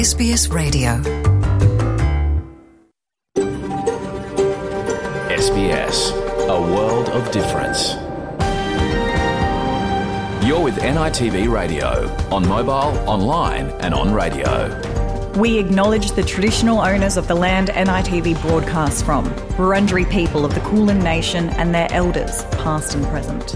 SBS 0.00 0.50
Radio. 0.50 0.92
SBS, 5.28 5.98
a 6.48 6.58
world 6.58 7.10
of 7.10 7.30
difference. 7.32 7.96
You're 10.42 10.62
with 10.62 10.78
NITV 10.78 11.52
Radio 11.52 12.08
on 12.34 12.48
mobile, 12.48 12.98
online, 13.06 13.66
and 13.82 13.92
on 13.92 14.14
radio. 14.14 14.70
We 15.36 15.58
acknowledge 15.58 16.12
the 16.12 16.22
traditional 16.22 16.80
owners 16.80 17.18
of 17.18 17.28
the 17.28 17.34
land 17.34 17.68
NITV 17.68 18.40
broadcasts 18.40 19.02
from, 19.02 19.26
Wurundjeri 19.58 20.10
people 20.10 20.46
of 20.46 20.54
the 20.54 20.60
Kulin 20.60 21.00
Nation 21.00 21.50
and 21.50 21.74
their 21.74 21.92
elders, 21.92 22.44
past 22.62 22.94
and 22.94 23.04
present. 23.08 23.54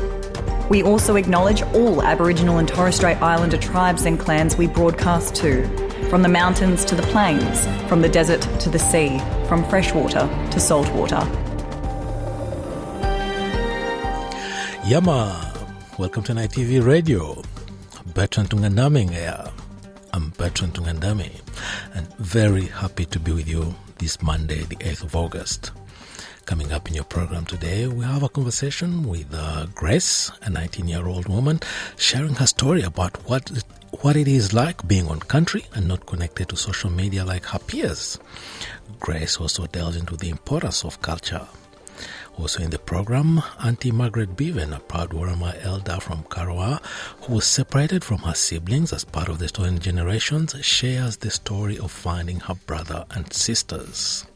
We 0.68 0.82
also 0.82 1.16
acknowledge 1.16 1.62
all 1.72 2.02
Aboriginal 2.02 2.58
and 2.58 2.68
Torres 2.68 2.96
Strait 2.96 3.22
Islander 3.22 3.56
tribes 3.56 4.04
and 4.04 4.20
clans 4.20 4.58
we 4.58 4.66
broadcast 4.66 5.34
to, 5.36 5.83
from 6.14 6.22
the 6.22 6.28
mountains 6.28 6.84
to 6.84 6.94
the 6.94 7.02
plains, 7.08 7.66
from 7.88 8.00
the 8.00 8.08
desert 8.08 8.40
to 8.60 8.70
the 8.70 8.78
sea, 8.78 9.18
from 9.48 9.68
freshwater 9.68 10.28
to 10.48 10.60
saltwater. 10.60 11.18
Yama, 14.86 15.52
welcome 15.98 16.22
to 16.22 16.32
NITV 16.32 16.86
Radio. 16.86 17.42
Bertrand 18.14 18.48
Tungandame 18.48 19.10
here. 19.10 19.50
I'm 20.12 20.30
Bertrand 20.38 20.74
Tungandame, 20.74 21.32
and 21.94 22.06
very 22.18 22.66
happy 22.66 23.06
to 23.06 23.18
be 23.18 23.32
with 23.32 23.48
you 23.48 23.74
this 23.98 24.22
Monday, 24.22 24.62
the 24.62 24.76
8th 24.76 25.02
of 25.02 25.16
August. 25.16 25.72
Coming 26.46 26.70
up 26.70 26.86
in 26.86 26.94
your 26.94 27.02
program 27.02 27.44
today, 27.44 27.88
we 27.88 28.04
have 28.04 28.22
a 28.22 28.28
conversation 28.28 29.02
with 29.08 29.34
uh, 29.34 29.66
Grace, 29.74 30.30
a 30.42 30.50
19 30.50 30.86
year 30.86 31.08
old 31.08 31.26
woman, 31.26 31.58
sharing 31.96 32.34
her 32.34 32.46
story 32.46 32.82
about 32.82 33.16
what 33.28 33.50
what 34.02 34.16
it 34.16 34.28
is 34.28 34.52
like 34.52 34.86
being 34.86 35.08
on 35.08 35.20
country 35.20 35.64
and 35.74 35.86
not 35.86 36.06
connected 36.06 36.48
to 36.48 36.56
social 36.56 36.90
media 36.90 37.24
like 37.24 37.44
her 37.46 37.58
peers. 37.58 38.18
Grace 39.00 39.38
also 39.38 39.66
delves 39.66 39.96
into 39.96 40.16
the 40.16 40.30
importance 40.30 40.84
of 40.84 41.00
culture. 41.02 41.46
Also 42.36 42.62
in 42.62 42.70
the 42.70 42.78
program, 42.78 43.40
Auntie 43.62 43.92
Margaret 43.92 44.36
Bevan, 44.36 44.72
a 44.72 44.80
proud 44.80 45.10
Worimi 45.10 45.64
elder 45.64 46.00
from 46.00 46.24
Karuah, 46.24 46.84
who 47.22 47.34
was 47.34 47.44
separated 47.44 48.02
from 48.02 48.18
her 48.18 48.34
siblings 48.34 48.92
as 48.92 49.04
part 49.04 49.28
of 49.28 49.38
the 49.38 49.48
stolen 49.48 49.78
generations, 49.78 50.56
shares 50.64 51.18
the 51.18 51.30
story 51.30 51.78
of 51.78 51.92
finding 51.92 52.40
her 52.40 52.54
brother 52.66 53.04
and 53.10 53.32
sisters. 53.32 54.26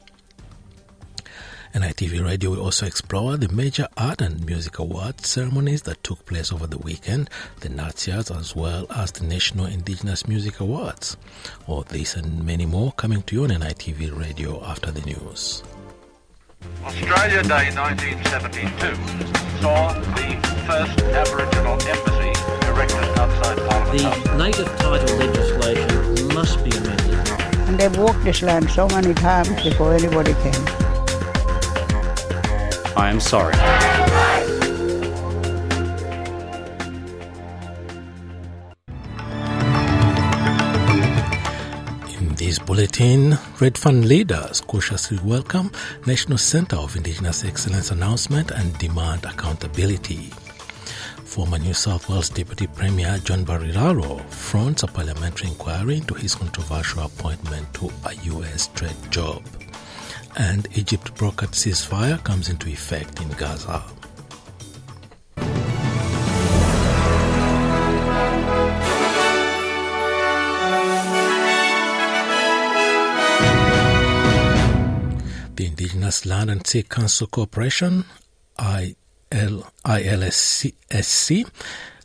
NITV 1.79 2.25
Radio 2.25 2.51
will 2.51 2.61
also 2.61 2.87
explore 2.87 3.37
the 3.37 3.49
major 3.51 3.87
art 3.97 4.21
and 4.21 4.45
music 4.45 4.81
awards 4.81 5.29
ceremonies 5.29 5.83
that 5.83 6.03
took 6.03 6.27
place 6.27 6.53
over 6.53 6.67
the 6.67 6.79
weekend, 6.79 7.31
the 7.61 7.69
NATSIAAs, 7.69 8.37
as 8.37 8.57
well 8.57 8.85
as 8.91 9.13
the 9.13 9.25
National 9.25 9.67
Indigenous 9.67 10.27
Music 10.27 10.59
Awards. 10.59 11.17
All 11.69 11.83
this 11.83 12.17
and 12.17 12.45
many 12.45 12.67
more 12.67 12.91
coming 12.91 13.23
to 13.23 13.37
you 13.37 13.45
on 13.45 13.51
NITV 13.51 14.19
Radio 14.19 14.61
after 14.65 14.91
the 14.91 15.03
news. 15.03 15.63
Australia 16.83 17.45
Day 17.45 17.71
1972 17.71 19.63
saw 19.63 19.93
the 19.93 20.49
first 20.67 21.01
Aboriginal 21.01 21.75
embassy 21.75 22.35
erected 22.67 23.19
outside 23.21 23.57
Parliament 23.69 24.01
House. 24.01 24.25
The 24.25 24.37
native 24.37 24.79
title 24.79 25.17
legislation 25.17 26.35
must 26.35 26.65
be 26.65 26.71
amended. 26.77 27.31
And 27.69 27.79
they've 27.79 27.97
walked 27.97 28.25
this 28.25 28.43
land 28.43 28.69
so 28.69 28.89
many 28.89 29.15
times 29.15 29.63
before 29.63 29.95
anybody 29.95 30.35
came. 30.43 30.88
I 32.99 33.11
am 33.11 33.21
sorry. 33.21 33.55
In 42.19 42.35
this 42.35 42.59
bulletin, 42.59 43.39
Redfern 43.61 44.09
leaders 44.09 44.61
cautiously 44.63 45.21
welcome 45.23 45.71
National 46.07 46.39
Centre 46.39 46.75
of 46.75 46.97
Indigenous 46.97 47.45
Excellence 47.45 47.93
announcement 47.93 48.51
and 48.51 48.77
demand 48.79 49.25
accountability. 49.27 50.33
Former 51.25 51.59
New 51.59 51.75
South 51.75 52.09
Wales 52.09 52.31
Deputy 52.31 52.67
Premier 52.67 53.17
John 53.23 53.45
Barilaro 53.45 54.29
fronts 54.29 54.83
a 54.83 54.89
parliamentary 54.89 55.51
inquiry 55.51 55.99
into 55.99 56.15
his 56.15 56.35
controversial 56.35 57.05
appointment 57.05 57.73
to 57.75 57.93
a 58.07 58.15
US 58.35 58.67
trade 58.75 58.97
job. 59.13 59.41
And 60.37 60.69
Egypt 60.77 61.15
brokered 61.15 61.53
ceasefire 61.53 62.23
comes 62.23 62.49
into 62.49 62.69
effect 62.69 63.21
in 63.21 63.29
Gaza. 63.31 63.83
The 75.57 75.67
Indigenous 75.67 76.25
Land 76.25 76.51
and 76.51 76.65
Sea 76.65 76.85
Council 76.85 77.27
Corporation, 77.27 78.05
IL, 78.61 79.67
ILSC, 79.85 81.51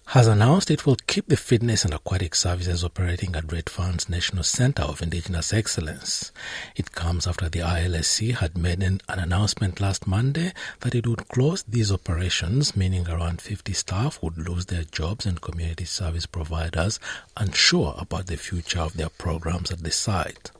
has 0.07 0.27
announced 0.27 0.69
it 0.69 0.85
will 0.85 0.97
keep 1.07 1.27
the 1.27 1.37
fitness 1.37 1.85
and 1.85 1.93
aquatic 1.93 2.35
services 2.35 2.83
operating 2.83 3.35
at 3.35 3.51
Redfern's 3.51 4.09
National 4.09 4.43
Centre 4.43 4.83
of 4.83 5.01
Indigenous 5.01 5.53
Excellence. 5.53 6.31
It 6.75 6.91
comes 6.91 7.25
after 7.25 7.49
the 7.49 7.59
ILSC 7.59 8.35
had 8.35 8.57
made 8.57 8.83
an, 8.83 8.99
an 9.07 9.19
announcement 9.19 9.79
last 9.79 10.05
Monday 10.05 10.53
that 10.81 10.93
it 10.93 11.07
would 11.07 11.29
close 11.29 11.63
these 11.63 11.91
operations, 11.91 12.75
meaning 12.75 13.07
around 13.07 13.41
50 13.41 13.73
staff 13.73 14.21
would 14.21 14.37
lose 14.37 14.65
their 14.65 14.83
jobs 14.83 15.25
and 15.25 15.41
community 15.41 15.85
service 15.85 16.25
providers 16.25 16.99
unsure 17.37 17.95
about 17.97 18.27
the 18.27 18.37
future 18.37 18.81
of 18.81 18.93
their 18.95 19.09
programs 19.09 19.71
at 19.71 19.83
the 19.83 19.91
site. 19.91 20.51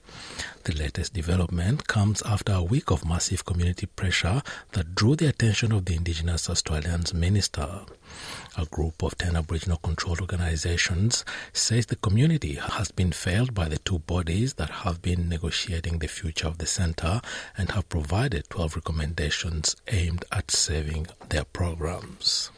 The 0.63 0.75
latest 0.75 1.13
development 1.13 1.87
comes 1.87 2.21
after 2.21 2.53
a 2.53 2.63
week 2.63 2.89
of 2.89 3.05
massive 3.05 3.43
community 3.43 3.85
pressure 3.85 4.41
that 4.71 4.95
drew 4.95 5.15
the 5.15 5.27
attention 5.27 5.71
of 5.73 5.85
the 5.85 5.95
Indigenous 5.95 6.49
Australians 6.49 7.13
Minister. 7.13 7.81
A 8.57 8.65
group 8.67 9.03
of 9.03 9.17
10 9.17 9.35
Aboriginal 9.35 9.77
controlled 9.77 10.21
organizations 10.21 11.25
says 11.51 11.87
the 11.87 11.97
community 11.97 12.53
has 12.53 12.91
been 12.91 13.11
failed 13.11 13.53
by 13.53 13.67
the 13.67 13.79
two 13.79 13.99
bodies 13.99 14.53
that 14.53 14.69
have 14.69 15.01
been 15.01 15.27
negotiating 15.27 15.99
the 15.99 16.07
future 16.07 16.47
of 16.47 16.59
the 16.59 16.65
centre 16.65 17.19
and 17.57 17.71
have 17.71 17.89
provided 17.89 18.49
12 18.49 18.77
recommendations 18.77 19.75
aimed 19.89 20.23
at 20.31 20.49
saving 20.49 21.07
their 21.29 21.43
programs. 21.43 22.51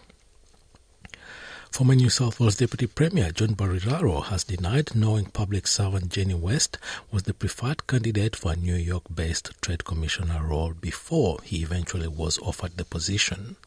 Former 1.75 1.95
New 1.95 2.09
South 2.09 2.39
Wales 2.39 2.55
Deputy 2.55 2.87
Premier 2.87 3.31
John 3.31 3.53
Barilaro 3.53 4.23
has 4.23 4.45
denied 4.45 4.95
knowing 4.95 5.25
public 5.25 5.67
servant 5.67 6.07
Jenny 6.07 6.33
West 6.33 6.77
was 7.11 7.23
the 7.23 7.33
preferred 7.33 7.85
candidate 7.85 8.33
for 8.33 8.53
a 8.53 8.55
New 8.55 8.77
York 8.77 9.03
based 9.13 9.51
Trade 9.59 9.83
Commissioner 9.83 10.41
role 10.41 10.71
before 10.71 11.39
he 11.43 11.63
eventually 11.63 12.07
was 12.07 12.39
offered 12.39 12.77
the 12.77 12.85
position. 12.85 13.57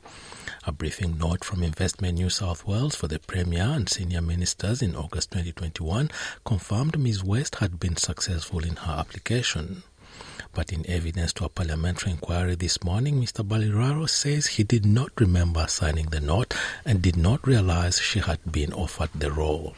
A 0.67 0.73
briefing 0.73 1.19
note 1.19 1.45
from 1.45 1.63
Investment 1.63 2.17
New 2.17 2.31
South 2.31 2.67
Wales 2.67 2.95
for 2.95 3.09
the 3.09 3.19
Premier 3.19 3.65
and 3.65 3.91
senior 3.91 4.23
ministers 4.23 4.81
in 4.81 4.97
August 4.97 5.33
2021 5.33 6.11
confirmed 6.47 6.99
Ms. 6.99 7.23
West 7.23 7.57
had 7.57 7.79
been 7.79 7.99
successful 7.99 8.65
in 8.65 8.77
her 8.77 8.93
application. 8.93 9.83
But 10.59 10.73
in 10.73 10.85
evidence 10.91 11.33
to 11.35 11.45
a 11.45 11.49
parliamentary 11.49 12.11
inquiry 12.11 12.57
this 12.57 12.83
morning, 12.83 13.23
Mr. 13.23 13.47
Barilaro 13.47 14.09
says 14.09 14.59
he 14.59 14.65
did 14.65 14.85
not 14.85 15.13
remember 15.21 15.65
signing 15.69 16.07
the 16.07 16.19
note 16.19 16.53
and 16.85 17.01
did 17.01 17.17
not 17.17 17.47
realize 17.47 18.01
she 18.01 18.19
had 18.19 18.41
been 18.51 18.73
offered 18.73 19.11
the 19.15 19.31
role. 19.31 19.77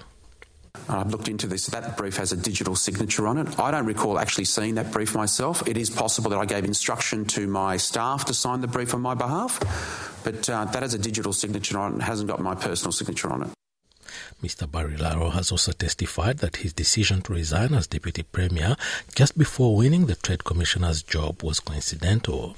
I've 0.88 1.10
looked 1.10 1.28
into 1.28 1.46
this. 1.46 1.66
That 1.66 1.98
brief 1.98 2.16
has 2.16 2.32
a 2.32 2.36
digital 2.38 2.76
signature 2.76 3.26
on 3.26 3.36
it. 3.36 3.60
I 3.60 3.70
don't 3.70 3.84
recall 3.84 4.18
actually 4.18 4.46
seeing 4.46 4.76
that 4.76 4.91
brief 4.91 5.14
myself. 5.14 5.68
It 5.68 5.76
is 5.76 5.91
possible 5.91 6.30
that 6.30 6.38
I 6.38 6.46
gave 6.46 6.64
instruction 6.64 7.26
to 7.26 7.47
my 7.47 7.76
staff 7.76 8.24
to 8.24 8.32
sign 8.32 8.62
the 8.62 8.66
brief 8.66 8.94
on 8.94 9.02
my 9.02 9.12
behalf, 9.12 9.60
but 10.24 10.48
uh, 10.48 10.64
that 10.64 10.82
has 10.82 10.94
a 10.94 10.98
digital 10.98 11.34
signature 11.34 11.78
on 11.78 11.91
it 11.91 11.94
and 11.97 12.02
hasn't 12.02 12.30
got 12.30 12.41
my 12.41 12.54
personal 12.54 12.92
signature 12.92 13.30
on 13.30 13.42
it. 13.42 13.48
Mr. 14.43 14.66
Barilaro 14.66 15.33
has 15.33 15.53
also 15.53 15.72
testified 15.72 16.39
that 16.39 16.57
his 16.57 16.72
decision 16.72 17.22
to 17.22 17.33
resign 17.33 17.74
as 17.74 17.86
Deputy 17.86 18.22
Premier 18.22 18.77
just 19.15 19.36
before 19.36 19.77
winning 19.77 20.07
the 20.07 20.15
Trade 20.15 20.45
Commissioner's 20.45 21.03
job 21.03 21.42
was 21.42 21.60
coincidental. 21.60 22.57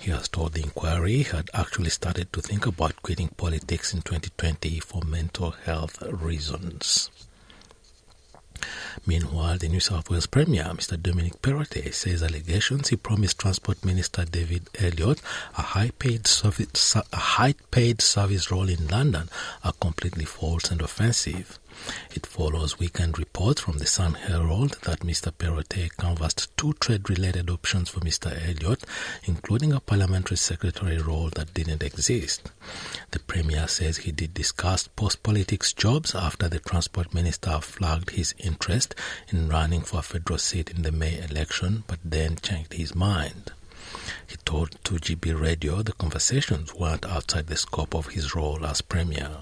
He 0.00 0.10
has 0.10 0.28
told 0.28 0.52
the 0.52 0.62
inquiry 0.62 1.18
he 1.18 1.22
had 1.24 1.50
actually 1.54 1.90
started 1.90 2.32
to 2.32 2.42
think 2.42 2.66
about 2.66 3.02
quitting 3.02 3.28
politics 3.28 3.92
in 3.94 4.02
2020 4.02 4.80
for 4.80 5.02
mental 5.02 5.52
health 5.52 6.02
reasons. 6.02 7.10
Meanwhile, 9.06 9.58
the 9.58 9.68
New 9.68 9.80
South 9.80 10.10
Wales 10.10 10.26
Premier, 10.26 10.64
Mr. 10.64 11.00
Dominic 11.00 11.40
Perrottet, 11.42 11.94
says 11.94 12.22
allegations 12.22 12.88
he 12.88 12.96
promised 12.96 13.38
Transport 13.38 13.84
Minister 13.84 14.24
David 14.24 14.68
Elliott 14.78 15.20
a 15.56 15.62
high-paid 15.62 16.26
service, 16.26 16.96
a 16.96 17.16
high-paid 17.16 18.00
service 18.00 18.50
role 18.50 18.68
in 18.68 18.88
London 18.88 19.28
are 19.64 19.72
completely 19.74 20.24
false 20.24 20.70
and 20.70 20.80
offensive. 20.80 21.58
It 22.14 22.26
follows 22.26 22.78
weekend 22.78 23.18
reports 23.18 23.60
from 23.60 23.78
the 23.78 23.86
Sun 23.86 24.14
Herald 24.14 24.78
that 24.82 25.00
Mr. 25.00 25.30
Perrottet 25.30 25.96
canvassed 25.96 26.56
two 26.56 26.72
trade-related 26.74 27.50
options 27.50 27.88
for 27.88 28.00
Mr. 28.00 28.32
Elliott, 28.32 28.84
including 29.24 29.72
a 29.72 29.80
parliamentary 29.80 30.36
secretary 30.36 30.98
role 30.98 31.30
that 31.30 31.54
didn't 31.54 31.82
exist. 31.82 32.50
The 33.10 33.20
Premier 33.20 33.68
says 33.68 33.98
he 33.98 34.12
did 34.12 34.34
discuss 34.34 34.88
post-politics 34.88 35.72
jobs 35.72 36.14
after 36.14 36.48
the 36.48 36.58
Transport 36.58 37.12
Minister 37.14 37.60
flagged 37.60 38.10
his 38.10 38.34
interest 38.38 38.94
in 39.28 39.48
running 39.48 39.82
for 39.82 39.98
a 39.98 40.02
federal 40.02 40.38
seat 40.38 40.70
in 40.70 40.82
the 40.82 40.92
May 40.92 41.18
election, 41.18 41.84
but 41.86 41.98
then 42.04 42.36
changed 42.36 42.72
his 42.72 42.94
mind. 42.94 43.52
He 44.26 44.36
told 44.44 44.82
2GB 44.82 45.40
Radio 45.40 45.82
the 45.82 45.92
conversations 45.92 46.74
weren't 46.74 47.06
outside 47.06 47.46
the 47.46 47.56
scope 47.56 47.94
of 47.94 48.08
his 48.08 48.34
role 48.34 48.64
as 48.66 48.80
Premier. 48.80 49.38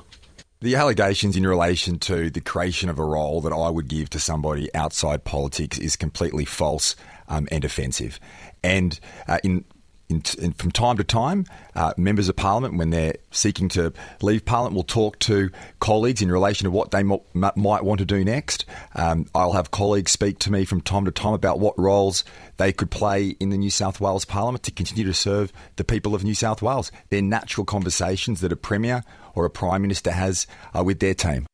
The 0.65 0.77
allegations 0.77 1.37
in 1.37 1.47
relation 1.47 1.99
to 1.99 2.31
the 2.31 2.41
creation 2.41 2.89
of 2.89 2.99
a 2.99 3.05
role 3.05 3.43
that 3.43 3.53
I 3.53 3.69
would 3.69 3.87
give 3.87 4.09
to 4.09 4.19
somebody 4.19 4.75
outside 4.75 5.23
politics 5.23 5.77
is 5.77 5.95
completely 5.95 6.47
false 6.47 6.97
um, 7.29 7.47
and 7.53 7.67
offensive. 7.67 8.19
And 8.63 8.99
uh, 9.29 9.41
in 9.45 9.67
in, 10.09 10.23
in, 10.39 10.53
from 10.53 10.71
time 10.71 10.97
to 10.99 11.05
time, 11.05 11.47
uh, 11.75 11.95
members 11.97 12.29
of 12.29 12.37
parliament, 12.37 12.77
when 12.77 12.91
they're 12.91 13.15
seeking 13.31 13.69
to 13.71 13.93
leave 14.21 14.45
parliament, 14.45 14.77
will 14.77 14.85
talk 14.85 15.19
to 15.21 15.51
colleagues 15.81 16.23
in 16.23 16.31
relation 16.31 16.65
to 16.65 16.71
what 16.71 16.91
they 16.91 17.01
m- 17.01 17.19
might 17.35 17.85
want 17.85 17.99
to 17.99 18.05
do 18.05 18.25
next. 18.25 18.65
Um, 18.95 19.27
I'll 19.35 19.53
have 19.53 19.71
colleagues 19.71 20.13
speak 20.13 20.39
to 20.41 20.53
me 20.53 20.65
from 20.65 20.81
time 20.81 21.05
to 21.07 21.11
time 21.11 21.35
about 21.35 21.59
what 21.59 21.79
roles 21.79 22.25
they 22.57 22.73
could 22.73 22.91
play 22.91 23.29
in 23.41 23.51
the 23.51 23.57
New 23.57 23.71
South 23.71 24.01
Wales 24.01 24.25
parliament 24.25 24.63
to 24.65 24.71
continue 24.71 25.05
to 25.05 25.15
serve 25.15 25.53
the 25.77 25.85
people 25.85 26.15
of 26.15 26.23
New 26.23 26.35
South 26.35 26.63
Wales. 26.63 26.93
They're 27.11 27.23
natural 27.23 27.65
conversations 27.65 28.41
that 28.41 28.53
a 28.53 28.57
premier 28.57 29.03
or 29.35 29.45
a 29.45 29.51
prime 29.51 29.83
minister 29.83 30.11
has 30.11 30.47
uh, 30.77 30.85
with 30.85 31.01
their 31.01 31.15
team. 31.15 31.47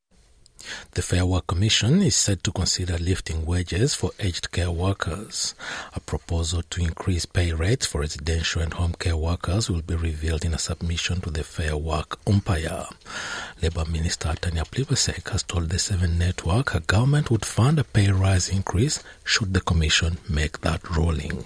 The 0.91 1.01
Fair 1.01 1.25
Work 1.25 1.47
Commission 1.47 2.01
is 2.01 2.15
set 2.15 2.43
to 2.43 2.51
consider 2.51 2.97
lifting 2.97 3.45
wages 3.45 3.93
for 3.95 4.11
aged 4.19 4.51
care 4.51 4.71
workers. 4.71 5.55
A 5.93 5.99
proposal 5.99 6.63
to 6.69 6.81
increase 6.81 7.25
pay 7.25 7.53
rates 7.53 7.85
for 7.85 8.01
residential 8.01 8.61
and 8.61 8.73
home 8.73 8.95
care 8.99 9.17
workers 9.17 9.69
will 9.69 9.81
be 9.81 9.95
revealed 9.95 10.45
in 10.45 10.53
a 10.53 10.59
submission 10.59 11.21
to 11.21 11.29
the 11.29 11.43
Fair 11.43 11.77
Work 11.77 12.19
umpire. 12.27 12.87
Labour 13.61 13.85
Minister 13.85 14.33
Tanya 14.39 14.63
Plibersek 14.63 15.29
has 15.29 15.43
told 15.43 15.69
the 15.69 15.79
Seven 15.79 16.17
Network 16.17 16.71
her 16.71 16.79
government 16.81 17.29
would 17.31 17.45
fund 17.45 17.79
a 17.79 17.83
pay 17.83 18.11
rise 18.11 18.49
increase 18.49 19.03
should 19.23 19.53
the 19.53 19.61
Commission 19.61 20.17
make 20.29 20.61
that 20.61 20.89
ruling. 20.89 21.45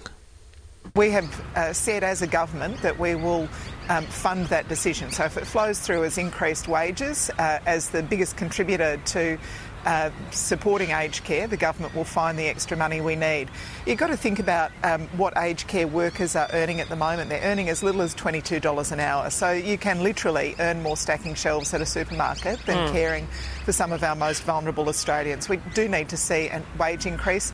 We 0.96 1.10
have 1.10 1.56
uh, 1.56 1.72
said 1.74 2.02
as 2.02 2.22
a 2.22 2.26
government 2.26 2.80
that 2.80 2.98
we 2.98 3.14
will 3.14 3.50
um, 3.90 4.04
fund 4.06 4.46
that 4.46 4.66
decision. 4.68 5.10
So 5.10 5.24
if 5.24 5.36
it 5.36 5.46
flows 5.46 5.78
through 5.78 6.04
as 6.04 6.16
increased 6.16 6.68
wages, 6.68 7.30
uh, 7.38 7.58
as 7.66 7.90
the 7.90 8.02
biggest 8.02 8.38
contributor 8.38 8.96
to 8.96 9.38
uh, 9.84 10.10
supporting 10.30 10.92
aged 10.92 11.22
care, 11.22 11.46
the 11.46 11.56
government 11.58 11.94
will 11.94 12.04
find 12.04 12.38
the 12.38 12.46
extra 12.46 12.78
money 12.78 13.02
we 13.02 13.14
need. 13.14 13.50
You've 13.86 13.98
got 13.98 14.06
to 14.06 14.16
think 14.16 14.38
about 14.38 14.72
um, 14.82 15.02
what 15.18 15.36
aged 15.36 15.68
care 15.68 15.86
workers 15.86 16.34
are 16.34 16.48
earning 16.54 16.80
at 16.80 16.88
the 16.88 16.96
moment. 16.96 17.28
They're 17.28 17.44
earning 17.44 17.68
as 17.68 17.82
little 17.82 18.00
as 18.00 18.14
$22 18.14 18.90
an 18.90 18.98
hour. 18.98 19.28
So 19.28 19.52
you 19.52 19.76
can 19.76 20.02
literally 20.02 20.56
earn 20.58 20.82
more 20.82 20.96
stacking 20.96 21.34
shelves 21.34 21.74
at 21.74 21.82
a 21.82 21.86
supermarket 21.86 22.58
than 22.64 22.88
mm. 22.88 22.92
caring 22.92 23.26
for 23.66 23.72
some 23.72 23.92
of 23.92 24.02
our 24.02 24.16
most 24.16 24.42
vulnerable 24.44 24.88
Australians. 24.88 25.48
We 25.48 25.58
do 25.74 25.88
need 25.88 26.08
to 26.08 26.16
see 26.16 26.48
a 26.48 26.62
wage 26.78 27.04
increase. 27.04 27.52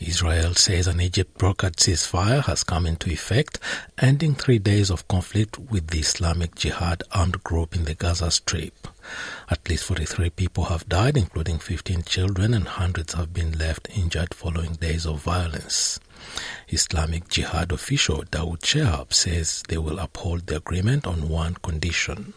Israel 0.00 0.54
says 0.54 0.86
an 0.86 1.00
Egypt 1.00 1.38
brokered 1.38 1.76
ceasefire 1.76 2.44
has 2.44 2.64
come 2.64 2.86
into 2.86 3.10
effect, 3.10 3.58
ending 3.98 4.34
three 4.34 4.58
days 4.58 4.90
of 4.90 5.08
conflict 5.08 5.58
with 5.58 5.88
the 5.88 5.98
Islamic 6.00 6.54
Jihad 6.54 7.02
armed 7.12 7.42
group 7.42 7.74
in 7.74 7.84
the 7.84 7.94
Gaza 7.94 8.30
Strip. 8.30 8.88
At 9.50 9.68
least 9.68 9.84
43 9.84 10.30
people 10.30 10.64
have 10.64 10.88
died, 10.88 11.16
including 11.16 11.58
15 11.58 12.02
children, 12.02 12.54
and 12.54 12.66
hundreds 12.66 13.14
have 13.14 13.32
been 13.32 13.52
left 13.52 13.88
injured 13.96 14.34
following 14.34 14.74
days 14.74 15.06
of 15.06 15.22
violence. 15.22 15.98
Islamic 16.68 17.28
Jihad 17.28 17.72
official 17.72 18.22
Dawood 18.24 18.62
Shehab 18.62 19.12
says 19.12 19.62
they 19.68 19.78
will 19.78 19.98
uphold 19.98 20.46
the 20.46 20.56
agreement 20.56 21.06
on 21.06 21.28
one 21.28 21.54
condition. 21.54 22.32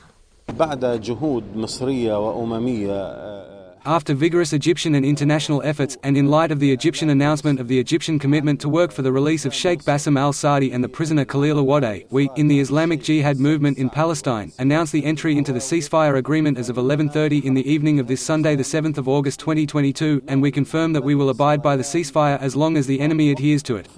بعد 0.50 0.86
جهود 1.01 1.44
مصرية 1.56 2.13
وأممية 2.13 3.53
after 3.87 4.15
vigorous 4.15 4.53
Egyptian 4.53 4.95
and 4.95 5.05
international 5.05 5.63
efforts, 5.63 5.97
and 6.03 6.17
in 6.17 6.29
light 6.29 6.51
of 6.51 6.61
the 6.61 6.73
Egyptian 6.73 7.11
announcement 7.11 7.61
of 7.61 7.69
the 7.69 7.79
Egyptian 7.79 8.19
commitment 8.19 8.61
to 8.61 8.69
work 8.69 8.93
for 8.93 9.03
the 9.03 9.13
release 9.13 9.45
of 9.45 9.55
Sheikh 9.55 9.83
Bassem 9.83 10.19
al 10.19 10.33
Sadi 10.33 10.73
and 10.73 10.83
the 10.83 10.89
prisoner 10.89 11.25
Khalil 11.25 11.65
Awadeh, 11.65 12.07
we, 12.11 12.31
in 12.37 12.49
the 12.49 12.61
Islamic 12.61 13.03
Jihad 13.03 13.39
movement 13.39 13.79
in 13.79 13.91
Palestine, 13.91 14.53
announced 14.59 14.93
the 14.93 15.05
entry 15.05 15.37
into 15.37 15.53
the 15.53 15.59
ceasefire 15.59 16.17
agreement 16.17 16.59
as 16.59 16.69
of 16.69 16.77
11.30 16.77 17.45
in 17.45 17.55
the 17.55 17.71
evening 17.71 18.01
of 18.01 18.07
this 18.07 18.21
Sunday 18.21 18.61
7 18.63 18.95
August 19.07 19.41
2022, 19.41 20.23
and 20.29 20.41
we 20.41 20.51
confirm 20.51 20.93
that 20.93 21.05
we 21.05 21.15
will 21.15 21.31
abide 21.31 21.63
by 21.63 21.77
the 21.77 21.83
ceasefire 21.83 22.41
as 22.41 22.57
long 22.57 22.77
as 22.77 22.87
the 22.87 23.01
enemy 23.01 23.31
adheres 23.31 23.63
to 23.63 23.77
it. 23.77 23.89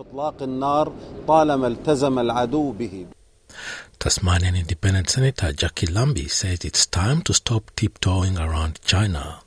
Tasmanian 3.98 4.56
Independent 4.56 5.08
Senator 5.08 5.52
Jackie 5.52 5.86
Lambie 5.86 6.28
says 6.28 6.64
it's 6.64 6.86
time 6.86 7.22
to 7.22 7.32
stop 7.32 7.70
tiptoeing 7.76 8.38
around 8.38 8.78
China. 8.84 9.40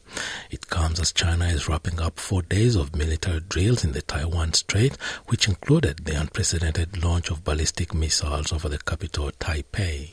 It 0.50 0.70
comes 0.70 1.00
as 1.00 1.12
China 1.12 1.46
is 1.46 1.68
wrapping 1.68 2.00
up 2.00 2.20
four 2.20 2.42
days 2.42 2.76
of 2.76 2.96
military 2.96 3.40
drills 3.42 3.84
in 3.84 3.92
the 3.92 4.02
Taiwan 4.02 4.54
Strait, 4.54 4.96
which 5.28 5.48
included 5.48 6.06
the 6.06 6.20
unprecedented 6.20 7.04
launch 7.04 7.30
of 7.30 7.44
ballistic 7.44 7.94
missiles 7.94 8.52
over 8.52 8.70
the 8.70 8.80
capital 8.80 9.32
Taipei. 9.40 10.12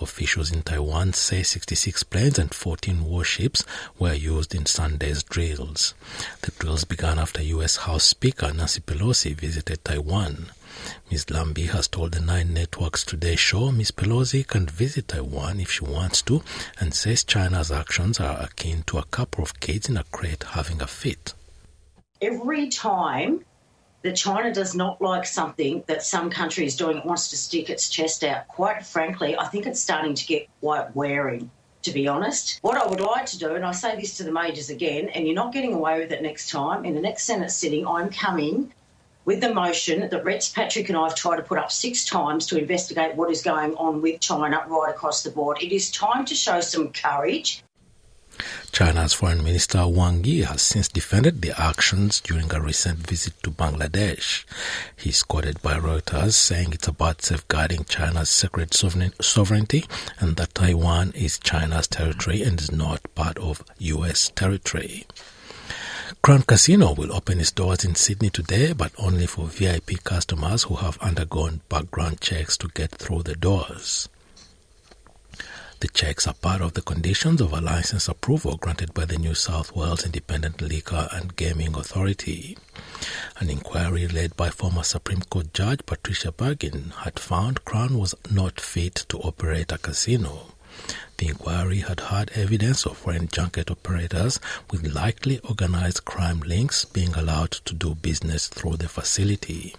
Officials 0.00 0.52
in 0.52 0.62
Taiwan 0.62 1.12
say 1.12 1.42
66 1.42 2.02
planes 2.04 2.38
and 2.38 2.54
14 2.54 3.04
warships 3.04 3.64
were 3.98 4.12
used 4.14 4.54
in 4.54 4.66
Sunday's 4.66 5.22
drills. 5.22 5.94
The 6.42 6.50
drills 6.52 6.84
began 6.84 7.18
after 7.18 7.42
U.S. 7.42 7.76
House 7.76 8.04
Speaker 8.04 8.52
Nancy 8.52 8.80
Pelosi 8.80 9.34
visited 9.34 9.84
Taiwan. 9.84 10.50
Ms. 11.10 11.30
Lambie 11.30 11.66
has 11.66 11.88
told 11.88 12.12
the 12.12 12.20
Nine 12.20 12.54
Networks 12.54 13.04
Today 13.04 13.36
show 13.36 13.70
Ms. 13.70 13.90
Pelosi 13.90 14.46
can 14.46 14.66
visit 14.66 15.08
Taiwan 15.08 15.60
if 15.60 15.70
she 15.70 15.84
wants 15.84 16.22
to 16.22 16.42
and 16.80 16.94
says 16.94 17.24
China's 17.24 17.70
actions 17.70 18.18
are 18.20 18.42
akin 18.42 18.82
to 18.84 18.98
a 18.98 19.04
couple 19.04 19.42
of 19.42 19.60
kids 19.60 19.88
in 19.88 19.96
a 19.96 20.04
crate 20.04 20.42
having 20.42 20.80
a 20.82 20.86
fit. 20.86 21.34
Every 22.20 22.68
time 22.68 23.44
that 24.02 24.16
China 24.16 24.52
does 24.52 24.74
not 24.74 25.00
like 25.00 25.26
something 25.26 25.84
that 25.86 26.02
some 26.02 26.30
country 26.30 26.66
is 26.66 26.76
doing, 26.76 26.98
it 26.98 27.06
wants 27.06 27.30
to 27.30 27.36
stick 27.36 27.70
its 27.70 27.88
chest 27.88 28.24
out. 28.24 28.48
Quite 28.48 28.84
frankly, 28.84 29.36
I 29.36 29.46
think 29.46 29.66
it's 29.66 29.80
starting 29.80 30.14
to 30.14 30.26
get 30.26 30.48
quite 30.60 30.94
wearing 30.94 31.50
to 31.82 31.90
be 31.92 32.08
honest. 32.08 32.58
What 32.62 32.78
I 32.78 32.86
would 32.86 33.00
like 33.00 33.26
to 33.26 33.38
do, 33.38 33.54
and 33.54 33.64
I 33.64 33.72
say 33.72 33.96
this 33.96 34.16
to 34.18 34.24
the 34.24 34.32
majors 34.32 34.70
again, 34.70 35.08
and 35.08 35.26
you're 35.26 35.34
not 35.34 35.52
getting 35.52 35.74
away 35.74 35.98
with 35.98 36.12
it 36.12 36.22
next 36.22 36.50
time, 36.50 36.84
in 36.84 36.94
the 36.94 37.00
next 37.00 37.24
Senate 37.24 37.50
sitting, 37.50 37.86
I'm 37.86 38.08
coming 38.10 38.72
with 39.24 39.40
the 39.40 39.52
motion 39.52 40.08
that 40.08 40.24
Rex 40.24 40.48
Patrick 40.48 40.88
and 40.88 40.98
I 40.98 41.08
have 41.08 41.14
tried 41.14 41.36
to 41.36 41.42
put 41.42 41.58
up 41.58 41.70
six 41.70 42.04
times 42.04 42.46
to 42.46 42.58
investigate 42.58 43.14
what 43.14 43.30
is 43.30 43.42
going 43.42 43.74
on 43.74 44.02
with 44.02 44.20
China 44.20 44.64
right 44.66 44.90
across 44.90 45.22
the 45.22 45.30
board. 45.30 45.62
It 45.62 45.72
is 45.72 45.90
time 45.90 46.24
to 46.24 46.34
show 46.34 46.60
some 46.60 46.92
courage. 46.92 47.62
China's 48.72 49.12
Foreign 49.12 49.44
Minister 49.44 49.86
Wang 49.86 50.24
Yi 50.24 50.42
has 50.42 50.62
since 50.62 50.88
defended 50.88 51.42
the 51.42 51.52
actions 51.60 52.20
during 52.20 52.52
a 52.52 52.60
recent 52.60 53.06
visit 53.06 53.34
to 53.42 53.50
Bangladesh. 53.50 54.44
He's 54.96 55.22
quoted 55.22 55.60
by 55.60 55.74
Reuters 55.74 56.32
saying 56.32 56.72
it's 56.72 56.88
about 56.88 57.22
safeguarding 57.22 57.84
China's 57.84 58.30
sacred 58.30 58.72
sovereignty 58.72 59.84
and 60.18 60.36
that 60.36 60.54
Taiwan 60.54 61.12
is 61.14 61.38
China's 61.38 61.86
territory 61.86 62.42
and 62.42 62.58
is 62.58 62.72
not 62.72 63.02
part 63.14 63.38
of 63.38 63.62
U.S. 63.78 64.32
territory. 64.34 65.04
Crown 66.22 66.42
Casino 66.42 66.94
will 66.94 67.12
open 67.12 67.40
its 67.40 67.50
doors 67.50 67.84
in 67.84 67.96
Sydney 67.96 68.30
today, 68.30 68.72
but 68.74 68.92
only 68.96 69.26
for 69.26 69.46
VIP 69.46 70.04
customers 70.04 70.62
who 70.62 70.76
have 70.76 70.96
undergone 70.98 71.62
background 71.68 72.20
checks 72.20 72.56
to 72.58 72.68
get 72.68 72.92
through 72.92 73.24
the 73.24 73.34
doors. 73.34 74.08
The 75.80 75.88
checks 75.88 76.28
are 76.28 76.34
part 76.34 76.62
of 76.62 76.74
the 76.74 76.82
conditions 76.82 77.40
of 77.40 77.52
a 77.52 77.60
license 77.60 78.06
approval 78.06 78.56
granted 78.56 78.94
by 78.94 79.04
the 79.04 79.18
New 79.18 79.34
South 79.34 79.74
Wales 79.74 80.04
Independent 80.04 80.62
Liquor 80.62 81.08
and 81.10 81.34
Gaming 81.34 81.74
Authority. 81.74 82.56
An 83.40 83.50
inquiry 83.50 84.06
led 84.06 84.36
by 84.36 84.50
former 84.50 84.84
Supreme 84.84 85.22
Court 85.22 85.52
Judge 85.52 85.84
Patricia 85.86 86.30
Bergin 86.30 86.92
had 86.98 87.18
found 87.18 87.64
Crown 87.64 87.98
was 87.98 88.14
not 88.30 88.60
fit 88.60 88.94
to 89.08 89.18
operate 89.18 89.72
a 89.72 89.78
casino. 89.78 90.51
The 91.22 91.28
inquiry 91.28 91.78
had 91.78 92.00
had 92.00 92.32
evidence 92.34 92.84
of 92.84 92.98
foreign 92.98 93.28
junket 93.28 93.70
operators 93.70 94.40
with 94.72 94.92
likely 94.92 95.38
organized 95.38 96.04
crime 96.04 96.40
links 96.40 96.84
being 96.84 97.14
allowed 97.14 97.52
to 97.52 97.74
do 97.74 97.94
business 97.94 98.48
through 98.48 98.78
the 98.78 98.88
facility. 98.88 99.76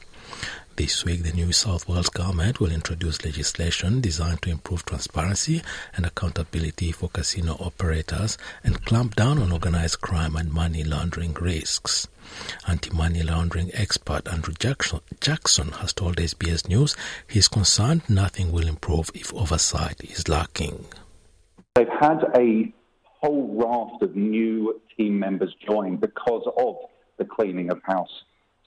This 0.77 1.03
week, 1.03 1.23
the 1.23 1.33
New 1.33 1.51
South 1.51 1.85
Wales 1.85 2.07
government 2.07 2.61
will 2.61 2.71
introduce 2.71 3.25
legislation 3.25 3.99
designed 3.99 4.41
to 4.43 4.51
improve 4.51 4.85
transparency 4.85 5.61
and 5.97 6.05
accountability 6.05 6.93
for 6.93 7.09
casino 7.09 7.57
operators 7.59 8.37
and 8.63 8.85
clamp 8.85 9.17
down 9.17 9.37
on 9.37 9.51
organized 9.51 9.99
crime 9.99 10.37
and 10.37 10.49
money 10.49 10.85
laundering 10.85 11.33
risks. 11.33 12.07
Anti-money 12.69 13.21
laundering 13.21 13.69
expert 13.73 14.29
Andrew 14.29 14.53
Jackson 14.53 15.71
has 15.73 15.91
told 15.91 16.15
SBS 16.15 16.69
News 16.69 16.95
he 17.27 17.39
is 17.39 17.49
concerned 17.49 18.03
nothing 18.07 18.53
will 18.53 18.65
improve 18.65 19.11
if 19.13 19.33
oversight 19.33 20.01
is 20.05 20.29
lacking. 20.29 20.85
They've 21.75 21.87
had 21.99 22.23
a 22.37 22.71
whole 23.03 23.55
raft 23.55 24.03
of 24.03 24.15
new 24.15 24.79
team 24.95 25.17
members 25.17 25.51
join 25.67 25.97
because 25.97 26.47
of 26.55 26.75
the 27.17 27.25
cleaning 27.25 27.71
of 27.71 27.81
house. 27.83 28.11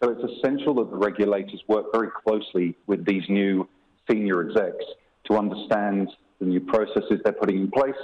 So 0.02 0.10
it's 0.10 0.32
essential 0.32 0.75
that 0.75 0.90
the 0.90 0.96
regulators 0.96 1.62
work 1.68 1.86
very 1.92 2.08
closely 2.25 2.76
with 2.88 3.06
these 3.06 3.22
new 3.28 3.68
senior 4.10 4.40
execs 4.48 4.84
to 5.28 5.36
understand 5.36 6.10
the 6.40 6.46
new 6.46 6.58
processes 6.60 7.20
they're 7.22 7.32
putting 7.32 7.60
in 7.60 7.70
place, 7.70 7.94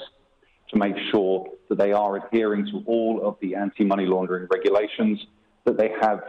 to 0.70 0.78
make 0.78 0.94
sure 1.10 1.48
that 1.68 1.78
they 1.78 1.92
are 1.92 2.24
adhering 2.24 2.66
to 2.66 2.84
all 2.86 3.26
of 3.26 3.36
the 3.40 3.56
anti 3.56 3.84
money 3.84 4.06
laundering 4.06 4.46
regulations, 4.52 5.18
that 5.64 5.76
they 5.76 5.90
have 6.00 6.20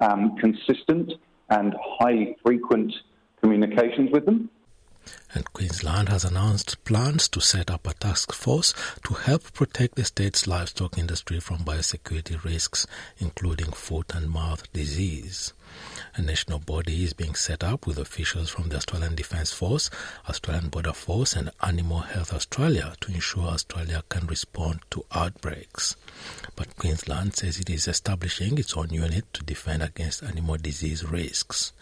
um, 0.00 0.36
consistent 0.40 1.12
and 1.50 1.74
high 2.00 2.34
frequent 2.44 2.92
communications 3.40 4.10
with 4.12 4.26
them. 4.26 4.50
And 5.34 5.52
Queensland 5.52 6.08
has 6.08 6.24
announced 6.24 6.82
plans 6.84 7.28
to 7.30 7.40
set 7.40 7.70
up 7.70 7.86
a 7.86 7.94
task 7.94 8.32
force 8.32 8.74
to 9.04 9.14
help 9.14 9.52
protect 9.52 9.94
the 9.94 10.04
state's 10.04 10.46
livestock 10.46 10.98
industry 10.98 11.40
from 11.40 11.58
biosecurity 11.58 12.42
risks, 12.44 12.86
including 13.18 13.72
foot 13.72 14.14
and 14.14 14.30
mouth 14.30 14.70
disease. 14.72 15.52
A 16.18 16.20
national 16.20 16.58
body 16.58 17.04
is 17.04 17.12
being 17.12 17.36
set 17.36 17.62
up 17.62 17.86
with 17.86 17.96
officials 17.96 18.50
from 18.50 18.70
the 18.70 18.76
Australian 18.76 19.14
Defence 19.14 19.52
Force, 19.52 19.88
Australian 20.28 20.68
Border 20.68 20.92
Force, 20.92 21.36
and 21.36 21.52
Animal 21.62 22.00
Health 22.00 22.32
Australia 22.32 22.92
to 23.02 23.12
ensure 23.12 23.44
Australia 23.44 24.02
can 24.08 24.26
respond 24.26 24.80
to 24.90 25.04
outbreaks. 25.12 25.94
But 26.56 26.76
Queensland 26.76 27.36
says 27.36 27.60
it 27.60 27.70
is 27.70 27.86
establishing 27.86 28.58
its 28.58 28.76
own 28.76 28.90
unit 28.90 29.32
to 29.34 29.44
defend 29.44 29.84
against 29.84 30.24
animal 30.24 30.56
disease 30.56 31.04
risks. 31.04 31.72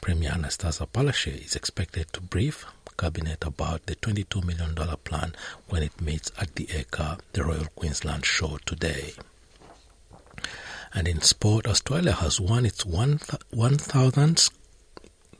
Premier 0.00 0.30
Anastasia 0.30 0.86
Palaszczuk 0.86 1.44
is 1.44 1.56
expected 1.56 2.12
to 2.12 2.20
brief 2.20 2.66
Cabinet 2.96 3.44
about 3.44 3.86
the 3.86 3.96
$22 3.96 4.44
million 4.44 4.72
plan 5.02 5.34
when 5.68 5.82
it 5.82 6.00
meets 6.00 6.30
at 6.40 6.54
the 6.54 6.66
Ekka, 6.66 7.18
the 7.32 7.42
Royal 7.42 7.66
Queensland 7.74 8.24
Show 8.24 8.58
today. 8.64 9.14
And 10.94 11.06
in 11.06 11.20
sport, 11.20 11.66
Australia 11.66 12.12
has 12.12 12.40
won 12.40 12.66
its 12.66 12.84
1,000th 12.84 14.50